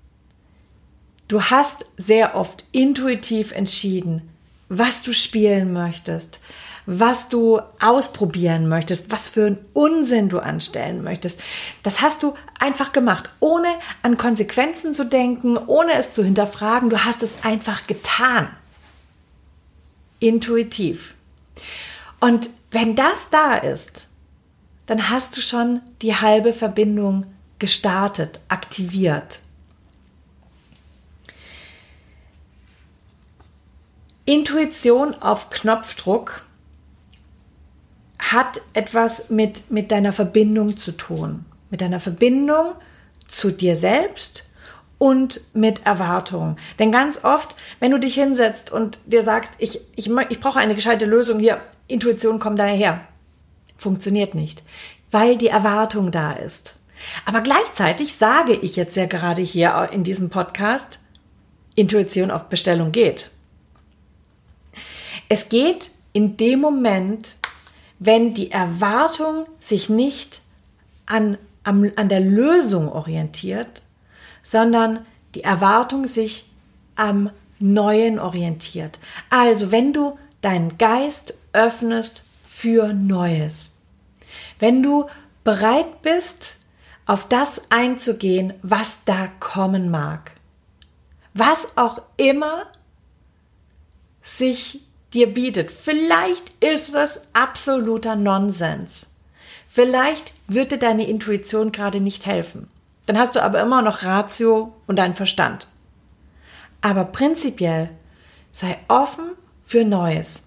Du 1.32 1.42
hast 1.42 1.86
sehr 1.96 2.34
oft 2.34 2.62
intuitiv 2.72 3.52
entschieden, 3.52 4.28
was 4.68 5.00
du 5.00 5.14
spielen 5.14 5.72
möchtest, 5.72 6.40
was 6.84 7.30
du 7.30 7.58
ausprobieren 7.80 8.68
möchtest, 8.68 9.10
was 9.10 9.30
für 9.30 9.46
einen 9.46 9.58
Unsinn 9.72 10.28
du 10.28 10.40
anstellen 10.40 11.02
möchtest. 11.02 11.40
Das 11.82 12.02
hast 12.02 12.22
du 12.22 12.34
einfach 12.60 12.92
gemacht, 12.92 13.30
ohne 13.40 13.68
an 14.02 14.18
Konsequenzen 14.18 14.94
zu 14.94 15.06
denken, 15.06 15.56
ohne 15.56 15.94
es 15.94 16.12
zu 16.12 16.22
hinterfragen. 16.22 16.90
Du 16.90 17.02
hast 17.02 17.22
es 17.22 17.32
einfach 17.44 17.86
getan. 17.86 18.50
Intuitiv. 20.20 21.14
Und 22.20 22.50
wenn 22.72 22.94
das 22.94 23.30
da 23.30 23.54
ist, 23.54 24.06
dann 24.84 25.08
hast 25.08 25.38
du 25.38 25.40
schon 25.40 25.80
die 26.02 26.14
halbe 26.14 26.52
Verbindung 26.52 27.24
gestartet, 27.58 28.38
aktiviert. 28.48 29.40
Intuition 34.32 35.14
auf 35.20 35.50
Knopfdruck 35.50 36.46
hat 38.18 38.62
etwas 38.72 39.28
mit, 39.28 39.70
mit 39.70 39.92
deiner 39.92 40.14
Verbindung 40.14 40.78
zu 40.78 40.92
tun. 40.92 41.44
Mit 41.68 41.82
deiner 41.82 42.00
Verbindung 42.00 42.72
zu 43.28 43.50
dir 43.50 43.76
selbst 43.76 44.50
und 44.96 45.42
mit 45.52 45.84
Erwartungen. 45.84 46.56
Denn 46.78 46.90
ganz 46.90 47.22
oft, 47.24 47.56
wenn 47.78 47.90
du 47.90 48.00
dich 48.00 48.14
hinsetzt 48.14 48.72
und 48.72 49.00
dir 49.04 49.22
sagst, 49.22 49.52
ich, 49.58 49.82
ich, 49.96 50.10
ich 50.30 50.40
brauche 50.40 50.60
eine 50.60 50.74
gescheite 50.74 51.04
Lösung 51.04 51.38
hier, 51.38 51.60
Intuition 51.86 52.38
kommt 52.38 52.58
daher, 52.58 53.02
funktioniert 53.76 54.34
nicht, 54.34 54.62
weil 55.10 55.36
die 55.36 55.48
Erwartung 55.48 56.10
da 56.10 56.32
ist. 56.32 56.76
Aber 57.26 57.42
gleichzeitig 57.42 58.14
sage 58.14 58.54
ich 58.54 58.76
jetzt 58.76 58.96
ja 58.96 59.04
gerade 59.04 59.42
hier 59.42 59.90
in 59.92 60.04
diesem 60.04 60.30
Podcast, 60.30 61.00
Intuition 61.74 62.30
auf 62.30 62.44
Bestellung 62.44 62.92
geht. 62.92 63.30
Es 65.34 65.48
geht 65.48 65.92
in 66.12 66.36
dem 66.36 66.60
Moment, 66.60 67.36
wenn 67.98 68.34
die 68.34 68.50
Erwartung 68.50 69.46
sich 69.60 69.88
nicht 69.88 70.42
an, 71.06 71.38
an, 71.62 71.90
an 71.96 72.10
der 72.10 72.20
Lösung 72.20 72.92
orientiert, 72.92 73.80
sondern 74.42 75.06
die 75.34 75.42
Erwartung 75.42 76.06
sich 76.06 76.50
am 76.96 77.30
Neuen 77.58 78.18
orientiert. 78.18 78.98
Also 79.30 79.72
wenn 79.72 79.94
du 79.94 80.18
deinen 80.42 80.76
Geist 80.76 81.32
öffnest 81.54 82.24
für 82.44 82.92
Neues, 82.92 83.70
wenn 84.58 84.82
du 84.82 85.06
bereit 85.44 86.02
bist, 86.02 86.58
auf 87.06 87.26
das 87.26 87.62
einzugehen, 87.70 88.52
was 88.60 88.98
da 89.06 89.28
kommen 89.40 89.90
mag, 89.90 90.32
was 91.32 91.68
auch 91.78 92.02
immer 92.18 92.66
sich 94.20 94.91
dir 95.14 95.32
bietet. 95.32 95.70
Vielleicht 95.70 96.52
ist 96.62 96.94
es 96.94 97.20
absoluter 97.32 98.16
Nonsens. 98.16 99.08
Vielleicht 99.66 100.34
wird 100.48 100.72
dir 100.72 100.78
deine 100.78 101.08
Intuition 101.08 101.72
gerade 101.72 102.00
nicht 102.00 102.26
helfen. 102.26 102.68
Dann 103.06 103.18
hast 103.18 103.36
du 103.36 103.42
aber 103.42 103.60
immer 103.60 103.82
noch 103.82 104.02
Ratio 104.02 104.74
und 104.86 104.96
deinen 104.96 105.14
Verstand. 105.14 105.66
Aber 106.80 107.04
prinzipiell 107.04 107.90
sei 108.52 108.78
offen 108.88 109.30
für 109.64 109.84
Neues. 109.84 110.42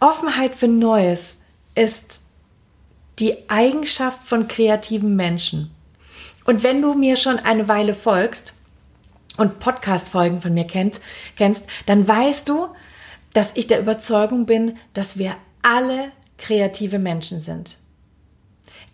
Offenheit 0.00 0.54
für 0.54 0.68
Neues 0.68 1.38
ist 1.74 2.20
die 3.18 3.48
Eigenschaft 3.48 4.22
von 4.26 4.48
kreativen 4.48 5.16
Menschen. 5.16 5.74
Und 6.44 6.62
wenn 6.62 6.82
du 6.82 6.94
mir 6.94 7.16
schon 7.16 7.38
eine 7.38 7.68
Weile 7.68 7.94
folgst 7.94 8.54
und 9.36 9.58
Podcast-Folgen 9.58 10.42
von 10.42 10.54
mir 10.54 10.66
kennst, 10.66 11.00
dann 11.86 12.06
weißt 12.06 12.48
du, 12.48 12.68
dass 13.34 13.52
ich 13.54 13.66
der 13.66 13.80
Überzeugung 13.80 14.46
bin, 14.46 14.78
dass 14.94 15.18
wir 15.18 15.36
alle 15.62 16.12
kreative 16.38 16.98
Menschen 16.98 17.40
sind. 17.40 17.78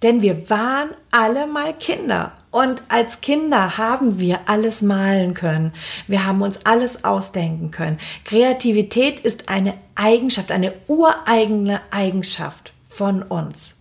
Denn 0.02 0.22
wir 0.22 0.48
waren 0.48 0.90
alle 1.10 1.46
mal 1.46 1.76
Kinder. 1.76 2.32
Und 2.50 2.82
als 2.88 3.20
Kinder 3.20 3.76
haben 3.76 4.18
wir 4.18 4.40
alles 4.46 4.82
malen 4.82 5.34
können. 5.34 5.72
Wir 6.08 6.26
haben 6.26 6.42
uns 6.42 6.58
alles 6.64 7.04
ausdenken 7.04 7.70
können. 7.70 7.98
Kreativität 8.24 9.20
ist 9.20 9.48
eine 9.48 9.74
Eigenschaft, 9.94 10.50
eine 10.50 10.72
ureigene 10.88 11.80
Eigenschaft 11.90 12.72
von 12.88 13.22
uns. 13.22 13.76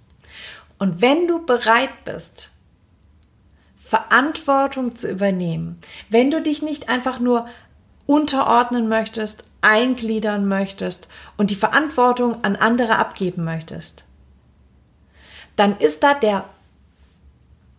Und 0.78 1.02
wenn 1.02 1.28
du 1.28 1.46
bereit 1.46 2.04
bist, 2.06 2.52
Verantwortung 3.84 4.96
zu 4.96 5.10
übernehmen, 5.10 5.80
wenn 6.10 6.30
du 6.30 6.42
dich 6.42 6.62
nicht 6.62 6.90
einfach 6.90 7.20
nur 7.20 7.48
unterordnen 8.10 8.90
möchtest, 8.90 9.44
eingliedern 9.62 10.48
möchtest 10.48 11.08
und 11.38 11.52
die 11.52 11.56
Verantwortung 11.56 12.44
an 12.44 12.56
andere 12.56 12.98
abgeben 12.98 13.44
möchtest, 13.44 14.04
dann 15.56 15.78
ist 15.78 16.02
da 16.02 16.16
der 16.16 16.46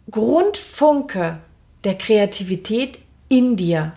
Grundfunke 0.08 1.38
der 1.82 1.98
Kreativität 1.98 3.00
in 3.28 3.56
dir. 3.56 3.90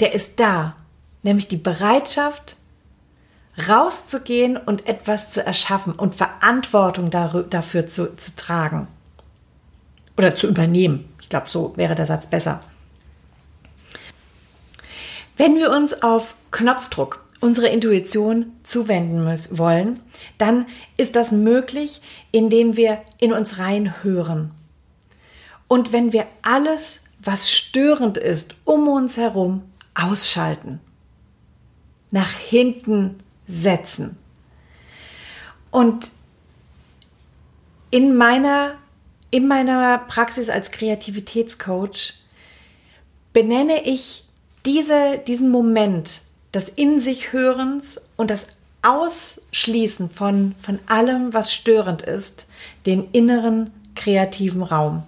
Der 0.00 0.12
ist 0.12 0.40
da, 0.40 0.74
nämlich 1.22 1.46
die 1.46 1.56
Bereitschaft, 1.56 2.56
rauszugehen 3.68 4.56
und 4.56 4.88
etwas 4.88 5.30
zu 5.30 5.46
erschaffen 5.46 5.92
und 5.92 6.16
Verantwortung 6.16 7.10
dafür 7.10 7.86
zu, 7.86 8.16
zu 8.16 8.34
tragen 8.34 8.88
oder 10.16 10.34
zu 10.34 10.48
übernehmen. 10.48 11.08
Ich 11.20 11.28
glaube, 11.28 11.48
so 11.48 11.76
wäre 11.76 11.94
der 11.94 12.06
Satz 12.06 12.26
besser. 12.26 12.60
Wenn 15.36 15.56
wir 15.56 15.70
uns 15.70 16.02
auf 16.02 16.34
Knopfdruck 16.50 17.24
unsere 17.40 17.68
Intuition 17.68 18.52
zuwenden 18.62 19.24
müssen, 19.24 19.58
wollen, 19.58 20.00
dann 20.38 20.66
ist 20.96 21.14
das 21.14 21.30
möglich, 21.30 22.00
indem 22.30 22.76
wir 22.76 23.02
in 23.18 23.32
uns 23.32 23.58
reinhören. 23.58 24.52
Und 25.68 25.92
wenn 25.92 26.12
wir 26.12 26.26
alles, 26.42 27.04
was 27.20 27.50
störend 27.50 28.16
ist, 28.16 28.54
um 28.64 28.88
uns 28.88 29.16
herum, 29.16 29.62
ausschalten, 29.94 30.80
nach 32.10 32.30
hinten 32.30 33.16
setzen. 33.46 34.16
Und 35.70 36.12
in 37.90 38.16
meiner, 38.16 38.74
in 39.30 39.48
meiner 39.48 39.98
Praxis 39.98 40.48
als 40.48 40.70
Kreativitätscoach 40.70 42.14
benenne 43.32 43.82
ich 43.84 44.24
diese, 44.66 45.18
diesen 45.26 45.50
Moment 45.50 46.20
des 46.52 46.68
In 46.68 47.00
sich 47.00 47.32
Hörens 47.32 48.00
und 48.16 48.30
das 48.30 48.46
Ausschließen 48.82 50.10
von, 50.10 50.54
von 50.60 50.78
allem, 50.86 51.32
was 51.32 51.52
störend 51.52 52.02
ist, 52.02 52.46
den 52.86 53.08
inneren 53.12 53.70
kreativen 53.94 54.62
Raum. 54.62 55.04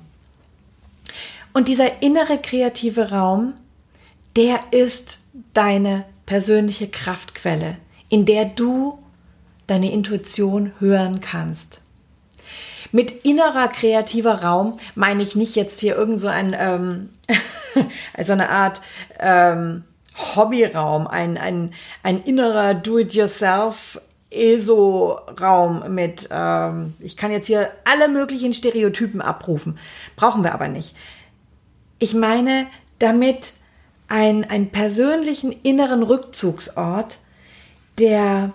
Und 1.53 1.69
dieser 1.69 2.03
innere 2.03 2.39
kreative 2.39 3.11
Raum, 3.11 3.55
der 4.35 4.61
ist 4.73 5.21
deine 5.55 6.05
persönliche 6.27 6.89
Kraftquelle, 6.89 7.77
in 8.09 8.27
der 8.27 8.45
du 8.45 8.99
deine 9.67 9.93
Intuition 9.93 10.73
hören 10.79 11.21
kannst. 11.21 11.81
Mit 12.93 13.25
innerer 13.25 13.69
kreativer 13.69 14.43
Raum 14.43 14.79
meine 14.95 15.23
ich 15.23 15.37
nicht 15.37 15.57
jetzt 15.57 15.81
hier 15.81 15.97
irgend 15.97 16.21
so 16.21 16.29
ein, 16.29 16.55
ähm, 16.59 17.11
also 18.15 18.33
eine 18.33 18.51
Art 18.51 18.83
ähm, 19.19 19.85
Hobbyraum, 20.17 21.07
ein, 21.07 21.37
ein, 21.37 21.75
ein 22.03 22.23
innerer 22.23 22.75
Do-it-yourself 22.75 24.01
ESO-Raum 24.31 25.95
mit, 25.95 26.29
ähm, 26.31 26.95
ich 27.01 27.17
kann 27.17 27.31
jetzt 27.31 27.47
hier 27.47 27.71
alle 27.85 28.09
möglichen 28.09 28.55
Stereotypen 28.55 29.21
abrufen. 29.21 29.79
Brauchen 30.17 30.43
wir 30.43 30.53
aber 30.55 30.69
nicht. 30.69 30.97
Ich 31.99 32.15
meine 32.15 32.67
damit 32.99 33.55
ein, 34.09 34.49
einen 34.49 34.71
persönlichen 34.71 35.53
inneren 35.53 36.03
Rückzugsort, 36.03 37.19
der, 37.99 38.53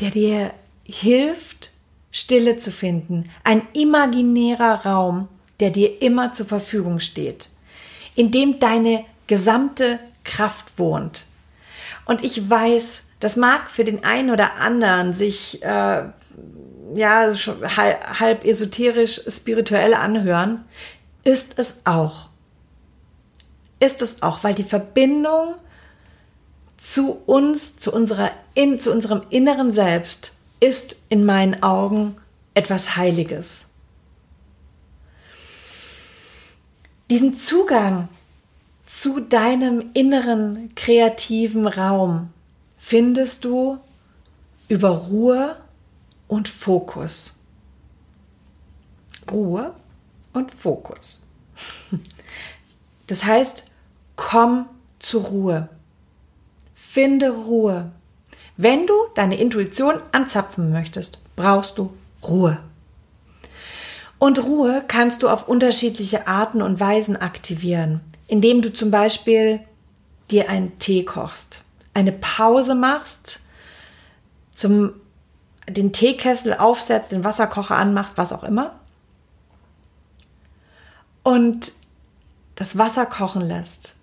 der 0.00 0.10
dir 0.10 0.50
hilft, 0.84 1.72
Stille 2.10 2.56
zu 2.56 2.72
finden. 2.72 3.30
Ein 3.44 3.62
imaginärer 3.72 4.84
Raum, 4.84 5.28
der 5.60 5.70
dir 5.70 6.02
immer 6.02 6.32
zur 6.32 6.46
Verfügung 6.46 7.00
steht, 7.00 7.48
in 8.14 8.30
dem 8.30 8.58
deine 8.58 9.04
gesamte 9.26 9.98
Kraft 10.24 10.78
wohnt. 10.78 11.26
Und 12.06 12.24
ich 12.24 12.48
weiß, 12.48 13.02
das 13.20 13.36
mag 13.36 13.70
für 13.70 13.84
den 13.84 14.04
einen 14.04 14.30
oder 14.30 14.56
anderen 14.56 15.12
sich 15.12 15.62
äh, 15.62 16.02
ja 16.94 17.34
halb, 17.76 18.20
halb 18.20 18.44
esoterisch 18.44 19.20
spirituell 19.28 19.94
anhören, 19.94 20.64
ist 21.24 21.58
es 21.58 21.76
auch. 21.84 22.28
Ist 23.78 24.02
es 24.02 24.22
auch, 24.22 24.42
weil 24.42 24.54
die 24.54 24.64
Verbindung 24.64 25.54
zu 26.78 27.12
uns, 27.26 27.76
zu 27.76 27.92
unserer 27.92 28.30
in, 28.54 28.80
zu 28.80 28.90
unserem 28.90 29.22
inneren 29.30 29.72
Selbst 29.72 30.39
ist 30.60 30.96
in 31.08 31.24
meinen 31.24 31.62
Augen 31.62 32.16
etwas 32.54 32.96
Heiliges. 32.96 33.66
Diesen 37.10 37.36
Zugang 37.36 38.08
zu 38.86 39.20
deinem 39.20 39.90
inneren 39.94 40.74
kreativen 40.74 41.66
Raum 41.66 42.30
findest 42.76 43.44
du 43.44 43.78
über 44.68 44.90
Ruhe 44.90 45.56
und 46.28 46.48
Fokus. 46.48 47.34
Ruhe 49.30 49.74
und 50.32 50.52
Fokus. 50.52 51.20
Das 53.06 53.24
heißt, 53.24 53.64
komm 54.14 54.68
zur 55.00 55.24
Ruhe. 55.24 55.68
Finde 56.74 57.30
Ruhe. 57.30 57.90
Wenn 58.62 58.86
du 58.86 58.94
deine 59.14 59.38
Intuition 59.38 59.94
anzapfen 60.12 60.70
möchtest, 60.70 61.18
brauchst 61.36 61.78
du 61.78 61.92
Ruhe. 62.26 62.58
Und 64.18 64.42
Ruhe 64.44 64.84
kannst 64.86 65.22
du 65.22 65.28
auf 65.28 65.48
unterschiedliche 65.48 66.26
Arten 66.26 66.60
und 66.60 66.78
Weisen 66.78 67.16
aktivieren 67.16 68.02
indem 68.30 68.62
du 68.62 68.72
zum 68.72 68.92
Beispiel 68.92 69.60
dir 70.30 70.48
einen 70.48 70.78
Tee 70.78 71.04
kochst, 71.04 71.62
eine 71.94 72.12
Pause 72.12 72.76
machst, 72.76 73.40
zum, 74.54 74.92
den 75.68 75.92
Teekessel 75.92 76.54
aufsetzt, 76.54 77.10
den 77.10 77.24
Wasserkocher 77.24 77.76
anmachst, 77.76 78.12
was 78.16 78.32
auch 78.32 78.44
immer, 78.44 78.78
und 81.24 81.72
das 82.54 82.78
Wasser 82.78 83.04
kochen 83.04 83.42
lässt, 83.42 83.96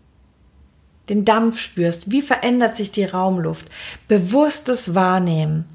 den 1.09 1.25
Dampf 1.25 1.59
spürst, 1.59 2.11
wie 2.11 2.21
verändert 2.21 2.77
sich 2.77 2.91
die 2.91 3.05
Raumluft, 3.05 3.67
bewusstes 4.07 4.93
Wahrnehmen. 4.93 5.65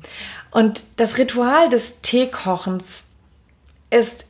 Und 0.50 0.84
das 0.96 1.18
Ritual 1.18 1.68
des 1.68 2.00
Teekochens 2.02 3.06
ist, 3.90 4.28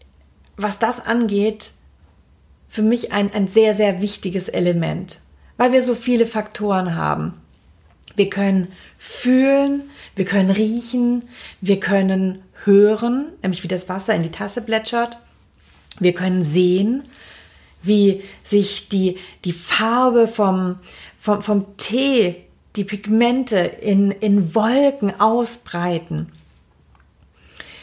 was 0.56 0.78
das 0.78 1.04
angeht, 1.04 1.72
für 2.68 2.82
mich 2.82 3.12
ein, 3.12 3.32
ein 3.34 3.48
sehr, 3.48 3.74
sehr 3.74 4.00
wichtiges 4.00 4.48
Element, 4.48 5.20
weil 5.56 5.72
wir 5.72 5.82
so 5.82 5.94
viele 5.94 6.26
Faktoren 6.26 6.94
haben. 6.94 7.34
Wir 8.16 8.30
können 8.30 8.68
fühlen, 8.98 9.90
wir 10.14 10.24
können 10.24 10.50
riechen, 10.50 11.28
wir 11.60 11.80
können 11.80 12.42
hören, 12.64 13.26
nämlich 13.42 13.62
wie 13.62 13.68
das 13.68 13.88
Wasser 13.88 14.14
in 14.14 14.22
die 14.22 14.30
Tasse 14.30 14.62
plätschert. 14.62 15.18
Wir 15.98 16.14
können 16.14 16.44
sehen, 16.44 17.02
wie 17.82 18.22
sich 18.44 18.88
die, 18.88 19.18
die 19.44 19.52
Farbe 19.52 20.26
vom, 20.26 20.76
vom, 21.18 21.42
vom 21.42 21.76
Tee, 21.76 22.36
die 22.76 22.84
Pigmente 22.84 23.58
in, 23.58 24.10
in 24.10 24.54
Wolken 24.54 25.20
ausbreiten. 25.20 26.32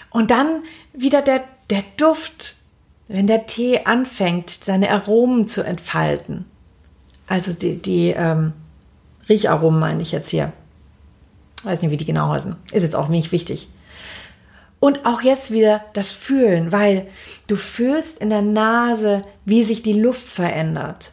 Und 0.10 0.32
dann 0.32 0.64
wieder 0.94 1.22
der, 1.22 1.44
der 1.70 1.84
Duft 1.98 2.56
wenn 3.10 3.28
der 3.28 3.48
Tee 3.48 3.86
anfängt, 3.86 4.52
seine 4.52 4.92
Aromen 4.92 5.50
zu 5.50 5.64
entfalten, 5.64 6.46
also 7.28 7.52
die, 7.52 7.76
die 7.76 8.14
ähm, 8.16 8.54
Riecharomen 9.28 9.80
meine 9.80 10.02
ich 10.02 10.12
jetzt 10.12 10.30
hier, 10.30 10.54
weiß 11.64 11.82
nicht, 11.82 11.92
wie 11.92 11.98
die 11.98 12.06
genau 12.06 12.30
heißen, 12.30 12.56
ist 12.72 12.84
jetzt 12.84 12.96
auch 12.96 13.10
nicht 13.10 13.32
wichtig. 13.32 13.68
Und 14.80 15.06
auch 15.06 15.22
jetzt 15.22 15.52
wieder 15.52 15.84
das 15.94 16.12
Fühlen, 16.12 16.72
weil 16.72 17.08
du 17.48 17.56
fühlst 17.56 18.20
in 18.20 18.30
der 18.30 18.42
Nase, 18.42 19.24
wie 19.46 19.64
sich 19.64 19.84
die 19.84 20.00
Luft 20.00 20.26
verändert. 20.28 21.12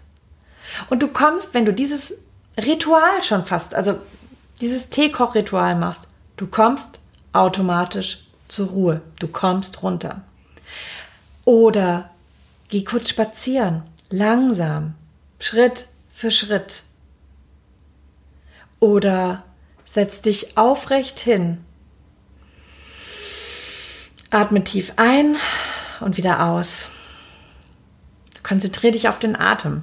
Und 0.88 1.02
du 1.02 1.08
kommst, 1.08 1.52
wenn 1.52 1.64
du 1.64 1.72
dieses 1.72 2.18
Ritual 2.64 3.22
schon 3.22 3.44
fast, 3.44 3.74
also 3.74 3.98
dieses 4.60 4.88
Teekochritual 4.88 5.74
machst, 5.74 6.08
Du 6.36 6.46
kommst 6.46 7.00
automatisch 7.32 8.18
zur 8.48 8.68
Ruhe. 8.68 9.00
Du 9.18 9.26
kommst 9.26 9.82
runter. 9.82 10.22
Oder 11.44 12.10
geh 12.68 12.84
kurz 12.84 13.08
spazieren, 13.08 13.82
langsam, 14.10 14.94
Schritt 15.40 15.86
für 16.12 16.30
Schritt. 16.30 16.82
Oder 18.80 19.44
setz 19.86 20.20
dich 20.20 20.58
aufrecht 20.58 21.18
hin. 21.18 21.64
Atme 24.36 24.62
tief 24.62 24.92
ein 24.96 25.38
und 26.00 26.18
wieder 26.18 26.44
aus. 26.44 26.90
Konzentriere 28.42 28.92
dich 28.92 29.08
auf 29.08 29.18
den 29.18 29.34
Atem. 29.34 29.82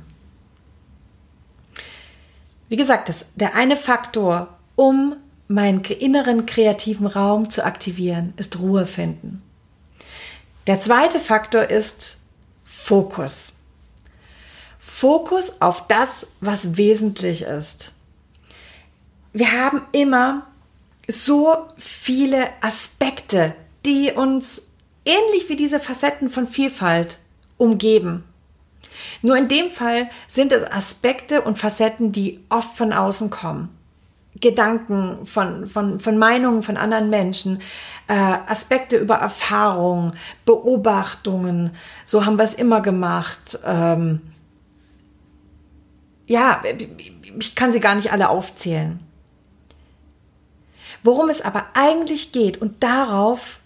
Wie 2.70 2.76
gesagt, 2.76 3.10
das, 3.10 3.26
der 3.34 3.56
eine 3.56 3.76
Faktor, 3.76 4.60
um 4.76 5.16
meinen 5.48 5.82
inneren 5.82 6.46
kreativen 6.46 7.08
Raum 7.08 7.50
zu 7.50 7.66
aktivieren, 7.66 8.36
ist 8.38 8.60
Ruhe 8.60 8.86
finden. 8.86 9.42
Der 10.68 10.80
zweite 10.80 11.20
Faktor 11.20 11.72
ist 11.72 12.20
Fokus. 12.64 13.54
Fokus 14.78 15.62
auf 15.64 15.88
das, 15.88 16.28
was 16.42 16.78
wesentlich 16.78 17.42
ist. 17.42 17.92
Wir 19.32 19.52
haben 19.52 19.82
immer 19.94 20.46
so 21.08 21.68
viele 21.76 22.50
Aspekte, 22.62 23.56
die 23.86 24.12
uns 24.16 24.64
ähnlich 25.06 25.50
wie 25.50 25.56
diese 25.56 25.80
Facetten 25.80 26.30
von 26.30 26.48
Vielfalt 26.48 27.20
umgeben. 27.58 28.24
Nur 29.22 29.38
in 29.38 29.48
dem 29.48 29.72
Fall 29.72 30.10
sind 30.28 30.52
es 30.52 30.70
Aspekte 30.70 31.42
und 31.42 31.58
Facetten, 31.58 32.12
die 32.12 32.42
oft 32.50 32.76
von 32.78 32.94
außen 32.94 33.30
kommen. 33.30 33.70
Gedanken 34.40 35.26
von, 35.26 35.68
von, 35.68 36.00
von 36.00 36.18
Meinungen 36.18 36.64
von 36.64 36.78
anderen 36.78 37.10
Menschen, 37.10 37.62
äh, 38.08 38.14
Aspekte 38.14 38.98
über 38.98 39.16
Erfahrungen, 39.16 40.14
Beobachtungen. 40.46 41.72
So 42.06 42.26
haben 42.26 42.38
wir 42.38 42.44
es 42.44 42.56
immer 42.56 42.82
gemacht. 42.82 43.60
Ähm, 43.66 44.22
ja, 46.26 46.64
ich 47.40 47.56
kann 47.56 47.72
sie 47.72 47.80
gar 47.80 47.96
nicht 47.96 48.12
alle 48.12 48.30
aufzählen. 48.30 49.00
Worum 51.04 51.30
es 51.30 51.42
aber 51.42 51.68
eigentlich 51.74 52.32
geht, 52.32 52.62
und 52.62 52.82
darauf 52.82 53.60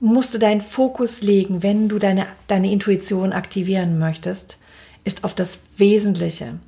musst 0.00 0.34
du 0.34 0.38
deinen 0.38 0.60
Fokus 0.60 1.22
legen, 1.22 1.62
wenn 1.62 1.88
du 1.88 1.98
deine, 1.98 2.26
deine 2.46 2.70
Intuition 2.70 3.32
aktivieren 3.32 3.98
möchtest, 3.98 4.58
ist 5.04 5.24
auf 5.24 5.34
das 5.34 5.58
Wesentliche. 5.76 6.58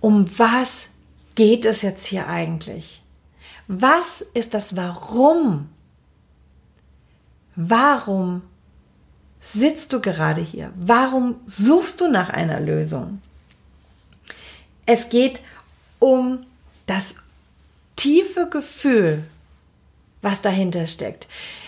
Um 0.00 0.26
was 0.38 0.88
geht 1.34 1.64
es 1.64 1.82
jetzt 1.82 2.06
hier 2.06 2.28
eigentlich? 2.28 3.02
Was 3.68 4.24
ist 4.34 4.54
das 4.54 4.76
Warum? 4.76 5.68
Warum 7.56 8.42
sitzt 9.40 9.92
du 9.92 10.00
gerade 10.00 10.40
hier? 10.40 10.72
Warum 10.76 11.36
suchst 11.46 12.00
du 12.00 12.08
nach 12.08 12.28
einer 12.30 12.60
Lösung? 12.60 13.20
Es 14.84 15.08
geht 15.08 15.42
um 15.98 16.40
das 16.86 17.16
tiefe 17.96 18.48
Gefühl, 18.48 19.24
was 20.22 20.42
dahinter 20.42 20.86
steckt. 20.86 21.26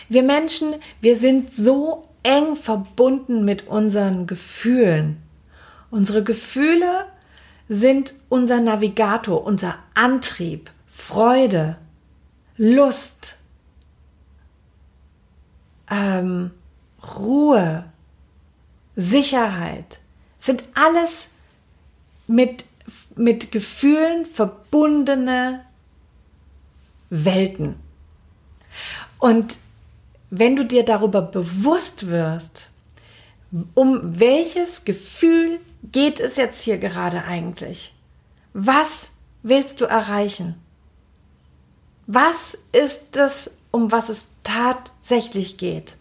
Wir 0.09 0.23
Menschen, 0.23 0.75
wir 1.01 1.16
sind 1.16 1.53
so 1.53 2.09
eng 2.23 2.57
verbunden 2.57 3.44
mit 3.44 3.66
unseren 3.66 4.27
Gefühlen. 4.27 5.23
Unsere 5.90 6.23
Gefühle 6.23 7.07
sind 7.68 8.14
unser 8.29 8.61
Navigator, 8.61 9.44
unser 9.44 9.77
Antrieb, 9.94 10.71
Freude, 10.87 11.77
Lust, 12.57 13.37
ähm, 15.90 16.51
Ruhe, 17.16 17.85
Sicherheit, 18.97 20.01
sind 20.38 20.64
alles 20.75 21.29
mit, 22.27 22.64
mit 23.14 23.53
Gefühlen 23.53 24.27
verbundene 24.27 25.64
Welten. 27.11 27.77
Und 29.18 29.59
wenn 30.30 30.56
du 30.56 30.64
dir 30.64 30.84
darüber 30.84 31.22
bewusst 31.22 32.08
wirst, 32.08 32.70
um 33.74 34.20
welches 34.20 34.84
Gefühl 34.84 35.60
geht 35.82 36.20
es 36.20 36.36
jetzt 36.36 36.62
hier 36.62 36.78
gerade 36.78 37.24
eigentlich? 37.24 37.94
Was 38.52 39.10
willst 39.42 39.80
du 39.80 39.86
erreichen? 39.86 40.56
Was 42.06 42.58
ist 42.72 43.16
es, 43.16 43.50
um 43.70 43.90
was 43.92 44.08
es 44.08 44.28
tatsächlich 44.42 45.56
geht? 45.56 45.96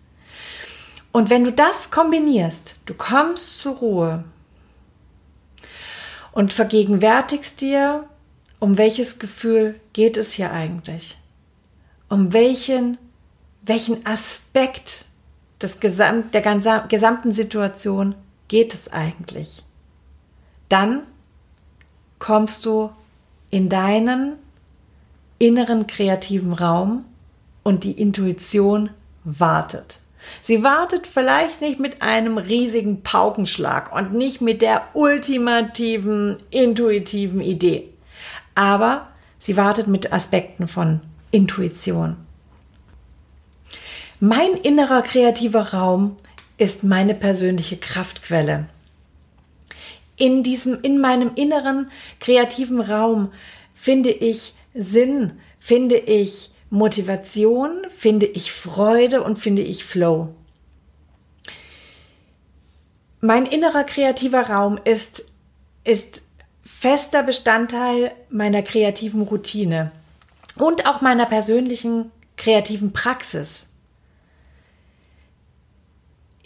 Und 1.11 1.29
wenn 1.29 1.43
du 1.43 1.51
das 1.51 1.89
kombinierst, 1.89 2.75
du 2.85 2.93
kommst 2.93 3.59
zur 3.59 3.75
Ruhe 3.77 4.23
und 6.31 6.53
vergegenwärtigst 6.53 7.61
dir, 7.61 8.07
um 8.59 8.77
welches 8.77 9.19
Gefühl 9.19 9.79
geht 9.93 10.17
es 10.17 10.33
hier 10.33 10.51
eigentlich? 10.51 11.17
Um 12.09 12.33
welchen 12.33 12.97
welchen 13.67 14.05
Aspekt 14.05 15.05
des 15.61 15.79
Gesamt, 15.79 16.33
der 16.33 16.41
gesamten 16.41 17.31
Situation 17.31 18.15
geht 18.47 18.73
es 18.73 18.91
eigentlich? 18.91 19.63
Dann 20.69 21.03
kommst 22.19 22.65
du 22.65 22.91
in 23.51 23.69
deinen 23.69 24.37
inneren 25.39 25.87
kreativen 25.87 26.53
Raum 26.53 27.05
und 27.63 27.83
die 27.83 27.99
Intuition 27.99 28.89
wartet. 29.23 29.99
Sie 30.41 30.63
wartet 30.63 31.07
vielleicht 31.07 31.61
nicht 31.61 31.79
mit 31.79 32.01
einem 32.01 32.37
riesigen 32.37 33.01
Paukenschlag 33.03 33.95
und 33.95 34.13
nicht 34.13 34.41
mit 34.41 34.61
der 34.61 34.83
ultimativen 34.93 36.37
intuitiven 36.49 37.39
Idee, 37.39 37.89
aber 38.55 39.07
sie 39.39 39.55
wartet 39.55 39.87
mit 39.87 40.11
Aspekten 40.11 40.67
von 40.67 41.01
Intuition. 41.31 42.17
Mein 44.19 44.53
innerer 44.53 45.03
kreativer 45.03 45.73
Raum 45.73 46.17
ist 46.57 46.83
meine 46.83 47.13
persönliche 47.13 47.77
Kraftquelle. 47.77 48.67
In 50.15 50.41
diesem, 50.41 50.81
in 50.81 50.99
meinem 50.99 51.33
inneren 51.35 51.91
kreativen 52.19 52.81
Raum 52.81 53.31
finde 53.75 54.09
ich 54.09 54.55
Sinn, 54.73 55.33
finde 55.59 55.97
ich 55.97 56.49
Motivation, 56.71 57.85
finde 57.95 58.25
ich 58.25 58.51
Freude 58.51 59.21
und 59.21 59.37
finde 59.37 59.61
ich 59.61 59.85
Flow. 59.85 60.33
Mein 63.21 63.45
innerer 63.45 63.83
kreativer 63.83 64.49
Raum 64.49 64.79
ist, 64.83 65.25
ist 65.83 66.23
fester 66.63 67.21
Bestandteil 67.21 68.11
meiner 68.29 68.63
kreativen 68.63 69.21
Routine 69.21 69.91
und 70.55 70.87
auch 70.87 71.01
meiner 71.01 71.27
persönlichen 71.27 72.11
kreativen 72.35 72.93
Praxis. 72.93 73.67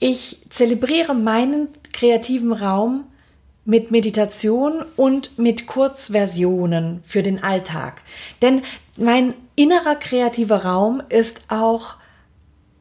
Ich 0.04 0.40
zelebriere 0.50 1.14
meinen 1.14 1.68
kreativen 1.94 2.54
Raum 2.54 3.04
mit 3.66 3.92
Meditation 3.92 4.84
und 4.98 5.38
mit 5.38 5.68
Kurzversionen 5.68 7.04
für 7.06 7.22
den 7.22 7.44
Alltag. 7.44 8.02
Denn 8.42 8.64
mein 8.98 9.36
innerer 9.56 9.94
kreativer 9.94 10.66
Raum 10.66 11.04
ist 11.10 11.42
auch 11.50 11.98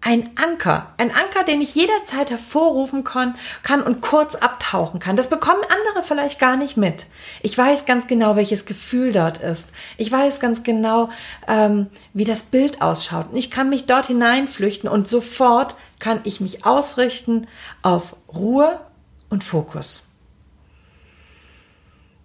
ein 0.02 0.30
Anker. 0.36 0.94
Ein 0.96 1.10
Anker, 1.10 1.44
den 1.44 1.60
ich 1.60 1.74
jederzeit 1.74 2.30
hervorrufen 2.30 3.04
kann, 3.04 3.36
kann 3.62 3.82
und 3.82 4.00
kurz 4.00 4.34
abtauchen 4.34 4.98
kann. 4.98 5.16
Das 5.16 5.28
bekommen 5.28 5.60
andere 5.62 6.02
vielleicht 6.02 6.38
gar 6.38 6.56
nicht 6.56 6.76
mit. 6.78 7.06
Ich 7.42 7.56
weiß 7.56 7.84
ganz 7.84 8.06
genau, 8.06 8.34
welches 8.34 8.64
Gefühl 8.64 9.12
dort 9.12 9.38
ist. 9.38 9.72
Ich 9.98 10.10
weiß 10.10 10.40
ganz 10.40 10.62
genau, 10.62 11.10
ähm, 11.46 11.88
wie 12.14 12.24
das 12.24 12.42
Bild 12.42 12.80
ausschaut. 12.80 13.30
Und 13.30 13.36
ich 13.36 13.50
kann 13.50 13.68
mich 13.68 13.84
dort 13.84 14.06
hineinflüchten 14.06 14.88
und 14.88 15.06
sofort 15.06 15.74
kann 15.98 16.20
ich 16.24 16.40
mich 16.40 16.64
ausrichten 16.64 17.46
auf 17.82 18.16
Ruhe 18.32 18.80
und 19.28 19.44
Fokus. 19.44 20.04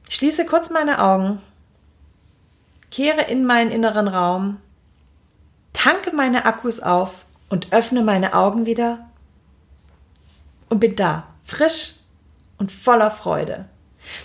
Ich 0.08 0.16
schließe 0.16 0.46
kurz 0.46 0.70
meine 0.70 1.02
Augen, 1.02 1.42
kehre 2.90 3.24
in 3.24 3.44
meinen 3.44 3.72
inneren 3.72 4.08
Raum, 4.08 4.62
tanke 5.74 6.16
meine 6.16 6.46
Akkus 6.46 6.80
auf 6.80 7.26
und 7.50 7.74
öffne 7.74 8.04
meine 8.04 8.34
Augen 8.34 8.66
wieder 8.66 9.06
und 10.70 10.80
bin 10.80 10.96
da, 10.96 11.28
frisch 11.44 11.94
und 12.58 12.72
voller 12.72 13.12
Freude. 13.12 13.66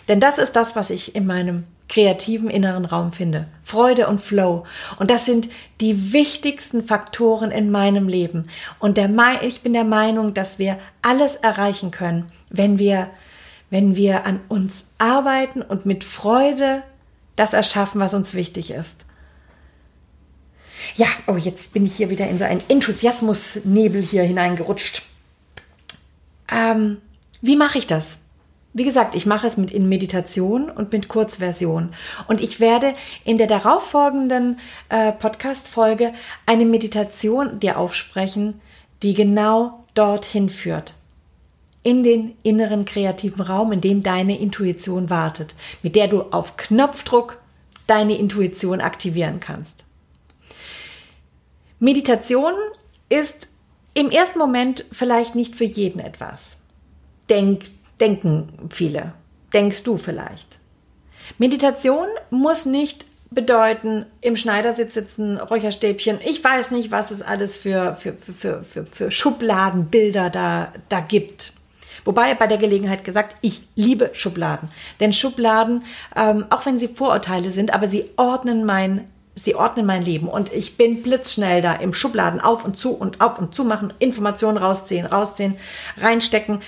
Denn 0.08 0.20
das 0.20 0.38
ist 0.38 0.56
das, 0.56 0.76
was 0.76 0.90
ich 0.90 1.14
in 1.14 1.26
meinem 1.26 1.64
kreativen 1.88 2.48
inneren 2.48 2.84
Raum 2.84 3.12
finde. 3.12 3.48
Freude 3.62 4.06
und 4.06 4.20
Flow. 4.20 4.64
Und 4.98 5.10
das 5.10 5.24
sind 5.24 5.48
die 5.80 6.12
wichtigsten 6.12 6.84
Faktoren 6.84 7.50
in 7.50 7.70
meinem 7.70 8.08
Leben. 8.08 8.48
Und 8.78 8.96
der, 8.96 9.10
ich 9.42 9.62
bin 9.62 9.72
der 9.72 9.84
Meinung, 9.84 10.32
dass 10.32 10.58
wir 10.58 10.78
alles 11.02 11.36
erreichen 11.36 11.90
können, 11.90 12.30
wenn 12.48 12.78
wir, 12.78 13.08
wenn 13.70 13.96
wir 13.96 14.24
an 14.24 14.40
uns 14.48 14.84
arbeiten 14.98 15.62
und 15.62 15.84
mit 15.84 16.04
Freude 16.04 16.82
das 17.34 17.54
erschaffen, 17.54 18.00
was 18.00 18.14
uns 18.14 18.34
wichtig 18.34 18.70
ist. 18.70 19.04
Ja, 20.94 21.08
oh, 21.26 21.36
jetzt 21.36 21.72
bin 21.72 21.86
ich 21.86 21.96
hier 21.96 22.10
wieder 22.10 22.28
in 22.28 22.38
so 22.38 22.44
einen 22.44 22.62
Enthusiasmusnebel 22.68 24.02
hier 24.02 24.22
hineingerutscht. 24.22 25.02
Ähm, 26.50 26.98
wie 27.40 27.56
mache 27.56 27.78
ich 27.78 27.86
das? 27.86 28.18
Wie 28.72 28.84
gesagt, 28.84 29.16
ich 29.16 29.26
mache 29.26 29.48
es 29.48 29.56
mit 29.56 29.72
in 29.72 29.88
Meditation 29.88 30.70
und 30.70 30.92
mit 30.92 31.08
Kurzversion. 31.08 31.92
Und 32.28 32.40
ich 32.40 32.60
werde 32.60 32.94
in 33.24 33.36
der 33.36 33.48
darauffolgenden 33.48 34.60
äh, 34.88 35.10
Podcast-Folge 35.10 36.12
eine 36.46 36.64
Meditation 36.64 37.58
dir 37.58 37.78
aufsprechen, 37.78 38.60
die 39.02 39.14
genau 39.14 39.84
dorthin 39.94 40.50
führt. 40.50 40.94
In 41.82 42.04
den 42.04 42.36
inneren 42.44 42.84
kreativen 42.84 43.40
Raum, 43.40 43.72
in 43.72 43.80
dem 43.80 44.02
deine 44.04 44.38
Intuition 44.38 45.10
wartet, 45.10 45.54
mit 45.82 45.96
der 45.96 46.06
du 46.06 46.22
auf 46.30 46.56
Knopfdruck 46.56 47.38
deine 47.88 48.16
Intuition 48.16 48.80
aktivieren 48.80 49.40
kannst. 49.40 49.84
Meditation 51.82 52.52
ist 53.08 53.48
im 53.94 54.10
ersten 54.10 54.38
Moment 54.38 54.84
vielleicht 54.92 55.34
nicht 55.34 55.56
für 55.56 55.64
jeden 55.64 55.98
etwas. 55.98 56.58
Denk, 57.30 57.64
denken 57.98 58.48
viele. 58.70 59.14
Denkst 59.54 59.82
du 59.82 59.96
vielleicht. 59.96 60.58
Meditation 61.38 62.06
muss 62.28 62.66
nicht 62.66 63.06
bedeuten, 63.30 64.04
im 64.20 64.36
Schneidersitz 64.36 64.92
sitzen, 64.92 65.38
Räucherstäbchen. 65.38 66.18
Ich 66.22 66.44
weiß 66.44 66.72
nicht, 66.72 66.90
was 66.90 67.10
es 67.10 67.22
alles 67.22 67.56
für, 67.56 67.94
für, 67.94 68.12
für, 68.12 68.62
für, 68.62 68.84
für 68.84 69.10
Schubladenbilder 69.10 70.28
da, 70.28 70.72
da 70.90 71.00
gibt. 71.00 71.54
Wobei 72.04 72.34
bei 72.34 72.46
der 72.46 72.58
Gelegenheit 72.58 73.04
gesagt, 73.04 73.36
ich 73.40 73.62
liebe 73.74 74.10
Schubladen. 74.12 74.68
Denn 75.00 75.14
Schubladen, 75.14 75.84
ähm, 76.14 76.44
auch 76.50 76.66
wenn 76.66 76.78
sie 76.78 76.88
Vorurteile 76.88 77.52
sind, 77.52 77.72
aber 77.72 77.88
sie 77.88 78.10
ordnen 78.16 78.66
mein 78.66 79.08
sie 79.44 79.54
ordnen 79.54 79.86
mein 79.86 80.02
Leben 80.02 80.28
und 80.28 80.52
ich 80.52 80.76
bin 80.76 81.02
blitzschnell 81.02 81.62
da 81.62 81.74
im 81.74 81.94
Schubladen 81.94 82.40
auf 82.40 82.64
und 82.64 82.76
zu 82.76 82.92
und 82.92 83.20
auf 83.20 83.38
und 83.38 83.54
zu 83.54 83.64
machen, 83.64 83.92
Informationen 83.98 84.58
rausziehen, 84.58 85.06
rausziehen, 85.06 85.56
reinstecken. 85.96 86.60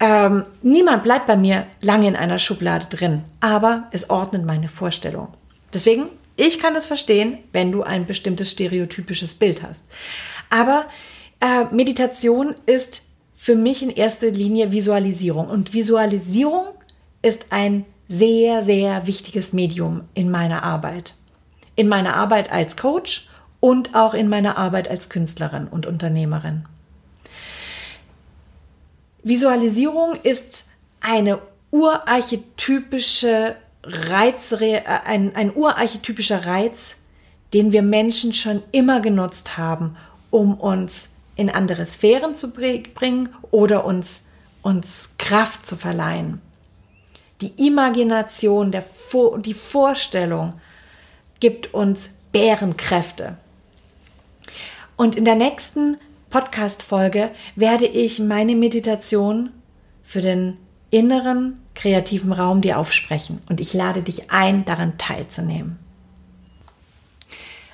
Ähm, 0.00 0.44
niemand 0.62 1.02
bleibt 1.02 1.26
bei 1.26 1.36
mir 1.36 1.66
lange 1.80 2.08
in 2.08 2.16
einer 2.16 2.38
Schublade 2.38 2.86
drin, 2.86 3.22
aber 3.40 3.84
es 3.92 4.08
ordnet 4.08 4.44
meine 4.44 4.68
Vorstellung. 4.68 5.28
Deswegen, 5.72 6.06
ich 6.36 6.58
kann 6.58 6.74
es 6.74 6.86
verstehen, 6.86 7.38
wenn 7.52 7.70
du 7.70 7.82
ein 7.82 8.06
bestimmtes 8.06 8.50
stereotypisches 8.50 9.34
Bild 9.34 9.62
hast. 9.62 9.82
Aber 10.48 10.86
äh, 11.40 11.64
Meditation 11.74 12.54
ist 12.66 13.02
für 13.36 13.56
mich 13.56 13.82
in 13.82 13.90
erster 13.90 14.30
Linie 14.30 14.72
Visualisierung. 14.72 15.48
Und 15.48 15.72
Visualisierung 15.72 16.66
ist 17.22 17.46
ein 17.50 17.86
sehr, 18.06 18.62
sehr 18.62 19.06
wichtiges 19.06 19.52
Medium 19.52 20.02
in 20.14 20.30
meiner 20.30 20.62
Arbeit. 20.62 21.14
In 21.80 21.88
meiner 21.88 22.14
Arbeit 22.14 22.52
als 22.52 22.76
Coach 22.76 23.26
und 23.58 23.94
auch 23.94 24.12
in 24.12 24.28
meiner 24.28 24.58
Arbeit 24.58 24.90
als 24.90 25.08
Künstlerin 25.08 25.66
und 25.66 25.86
Unternehmerin. 25.86 26.66
Visualisierung 29.22 30.14
ist 30.22 30.66
eine 31.00 31.40
urarchetypische 31.70 33.56
Reiz, 33.82 34.52
ein, 34.52 35.34
ein 35.34 35.56
urarchetypischer 35.56 36.44
Reiz, 36.44 36.96
den 37.54 37.72
wir 37.72 37.80
Menschen 37.80 38.34
schon 38.34 38.62
immer 38.72 39.00
genutzt 39.00 39.56
haben, 39.56 39.96
um 40.28 40.52
uns 40.52 41.08
in 41.34 41.48
andere 41.48 41.86
Sphären 41.86 42.34
zu 42.34 42.50
bringen 42.50 43.30
oder 43.50 43.86
uns, 43.86 44.24
uns 44.60 45.12
Kraft 45.16 45.64
zu 45.64 45.76
verleihen. 45.76 46.42
Die 47.40 47.66
Imagination, 47.66 48.70
der, 48.70 48.84
die 49.38 49.54
Vorstellung 49.54 50.60
gibt 51.40 51.74
uns 51.74 52.10
Bärenkräfte. 52.32 53.36
Und 54.96 55.16
in 55.16 55.24
der 55.24 55.34
nächsten 55.34 55.96
Podcast-Folge 56.28 57.30
werde 57.56 57.86
ich 57.86 58.20
meine 58.20 58.54
Meditation 58.54 59.50
für 60.02 60.20
den 60.20 60.58
inneren 60.90 61.60
kreativen 61.74 62.32
Raum 62.32 62.60
dir 62.60 62.78
aufsprechen 62.78 63.40
und 63.48 63.60
ich 63.60 63.72
lade 63.72 64.02
dich 64.02 64.30
ein, 64.30 64.64
daran 64.64 64.98
teilzunehmen. 64.98 65.78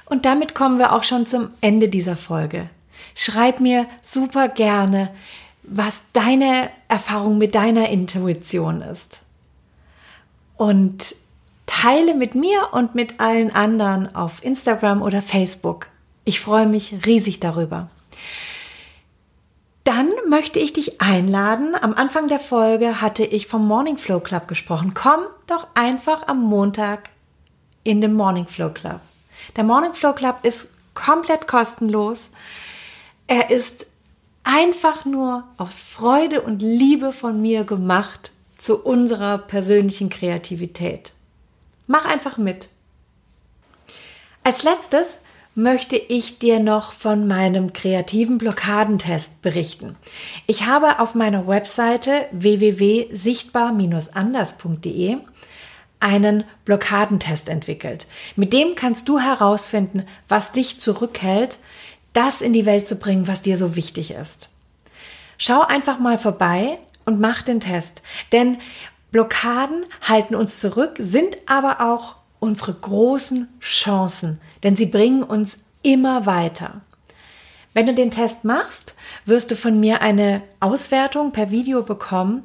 Und 0.04 0.24
damit 0.24 0.54
kommen 0.54 0.78
wir 0.78 0.92
auch 0.92 1.02
schon 1.02 1.26
zum 1.26 1.50
Ende 1.60 1.88
dieser 1.88 2.16
Folge. 2.16 2.70
Schreib 3.14 3.60
mir 3.60 3.86
super 4.02 4.48
gerne, 4.48 5.10
was 5.62 6.02
deine 6.12 6.70
Erfahrung 6.88 7.38
mit 7.38 7.54
deiner 7.54 7.88
Intuition 7.88 8.82
ist. 8.82 9.22
Und 10.56 11.16
teile 11.66 12.14
mit 12.14 12.34
mir 12.34 12.68
und 12.72 12.94
mit 12.94 13.20
allen 13.20 13.54
anderen 13.54 14.14
auf 14.14 14.42
Instagram 14.44 15.02
oder 15.02 15.22
Facebook. 15.22 15.88
Ich 16.24 16.40
freue 16.40 16.66
mich 16.66 17.06
riesig 17.06 17.40
darüber 17.40 17.88
dann 19.86 20.10
möchte 20.28 20.58
ich 20.58 20.72
dich 20.72 21.00
einladen. 21.00 21.76
Am 21.80 21.94
Anfang 21.94 22.26
der 22.26 22.40
Folge 22.40 23.00
hatte 23.00 23.24
ich 23.24 23.46
vom 23.46 23.68
Morning 23.68 23.98
Flow 23.98 24.18
Club 24.18 24.48
gesprochen. 24.48 24.94
Komm 24.94 25.20
doch 25.46 25.68
einfach 25.74 26.26
am 26.26 26.42
Montag 26.42 27.10
in 27.84 28.00
den 28.00 28.12
Morning 28.12 28.48
Flow 28.48 28.70
Club. 28.70 29.00
Der 29.54 29.62
Morning 29.62 29.94
Flow 29.94 30.12
Club 30.12 30.38
ist 30.42 30.70
komplett 30.94 31.46
kostenlos. 31.46 32.32
Er 33.28 33.50
ist 33.50 33.86
einfach 34.42 35.04
nur 35.04 35.44
aus 35.56 35.78
Freude 35.78 36.40
und 36.40 36.62
Liebe 36.62 37.12
von 37.12 37.40
mir 37.40 37.62
gemacht 37.62 38.32
zu 38.58 38.82
unserer 38.82 39.38
persönlichen 39.38 40.08
Kreativität. 40.08 41.12
Mach 41.86 42.04
einfach 42.04 42.36
mit. 42.36 42.68
Als 44.42 44.62
letztes 44.62 45.18
möchte 45.56 45.96
ich 45.96 46.38
dir 46.38 46.60
noch 46.60 46.92
von 46.92 47.26
meinem 47.26 47.72
kreativen 47.72 48.38
Blockadentest 48.38 49.40
berichten. 49.40 49.96
Ich 50.46 50.66
habe 50.66 51.00
auf 51.00 51.14
meiner 51.14 51.46
Webseite 51.46 52.26
www.sichtbar-anders.de 52.30 55.16
einen 55.98 56.44
Blockadentest 56.66 57.48
entwickelt. 57.48 58.06
Mit 58.36 58.52
dem 58.52 58.74
kannst 58.74 59.08
du 59.08 59.18
herausfinden, 59.18 60.04
was 60.28 60.52
dich 60.52 60.78
zurückhält, 60.78 61.58
das 62.12 62.42
in 62.42 62.52
die 62.52 62.66
Welt 62.66 62.86
zu 62.86 62.96
bringen, 62.96 63.26
was 63.26 63.40
dir 63.40 63.56
so 63.56 63.76
wichtig 63.76 64.10
ist. 64.10 64.50
Schau 65.38 65.62
einfach 65.62 65.98
mal 65.98 66.18
vorbei 66.18 66.78
und 67.06 67.18
mach 67.18 67.40
den 67.42 67.60
Test, 67.60 68.02
denn 68.32 68.58
Blockaden 69.16 69.86
halten 70.02 70.34
uns 70.34 70.60
zurück, 70.60 70.96
sind 70.98 71.38
aber 71.46 71.80
auch 71.80 72.16
unsere 72.38 72.74
großen 72.74 73.48
Chancen, 73.62 74.42
denn 74.62 74.76
sie 74.76 74.84
bringen 74.84 75.22
uns 75.22 75.56
immer 75.80 76.26
weiter. 76.26 76.82
Wenn 77.72 77.86
du 77.86 77.94
den 77.94 78.10
Test 78.10 78.44
machst, 78.44 78.94
wirst 79.24 79.50
du 79.50 79.56
von 79.56 79.80
mir 79.80 80.02
eine 80.02 80.42
Auswertung 80.60 81.32
per 81.32 81.50
Video 81.50 81.82
bekommen 81.82 82.44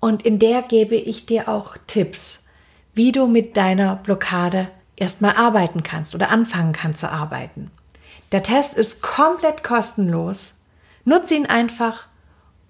und 0.00 0.24
in 0.24 0.40
der 0.40 0.62
gebe 0.62 0.96
ich 0.96 1.24
dir 1.24 1.48
auch 1.48 1.76
Tipps, 1.86 2.42
wie 2.94 3.12
du 3.12 3.28
mit 3.28 3.56
deiner 3.56 3.94
Blockade 3.94 4.66
erstmal 4.96 5.36
arbeiten 5.36 5.84
kannst 5.84 6.16
oder 6.16 6.30
anfangen 6.30 6.72
kannst 6.72 6.98
zu 6.98 7.12
arbeiten. 7.12 7.70
Der 8.32 8.42
Test 8.42 8.74
ist 8.74 9.02
komplett 9.02 9.62
kostenlos. 9.62 10.54
Nutze 11.04 11.34
ihn 11.34 11.46
einfach 11.46 12.08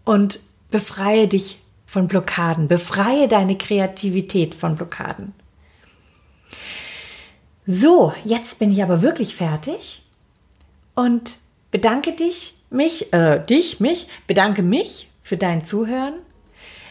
und 0.05 0.39
befreie 0.71 1.29
dich 1.29 1.62
von 1.93 2.09
Blockaden, 2.09 2.69
befreie 2.69 3.29
deine 3.29 3.59
Kreativität 3.59 4.55
von 4.55 4.77
Blockaden. 4.77 5.35
So, 7.67 8.15
jetzt 8.25 8.59
bin 8.59 8.73
ich 8.73 8.83
aber 8.83 9.03
wirklich 9.03 9.37
fertig 9.37 10.01
und 10.95 11.37
bedanke 11.71 12.13
dich, 12.13 12.55
mich, 12.71 13.13
äh, 13.13 13.45
dich, 13.45 13.79
mich, 13.79 14.09
bedanke 14.27 14.63
mich 14.63 15.11
für 15.23 15.37
dein 15.37 15.67
Zuhören. 15.67 16.15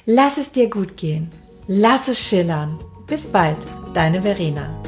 Lass 0.05 0.37
es 0.37 0.51
dir 0.51 0.69
gut 0.69 0.97
gehen. 0.97 1.31
Lass 1.65 2.07
es 2.07 2.19
schillern. 2.19 2.77
Bis 3.07 3.23
bald, 3.23 3.57
deine 3.95 4.21
Verena. 4.21 4.83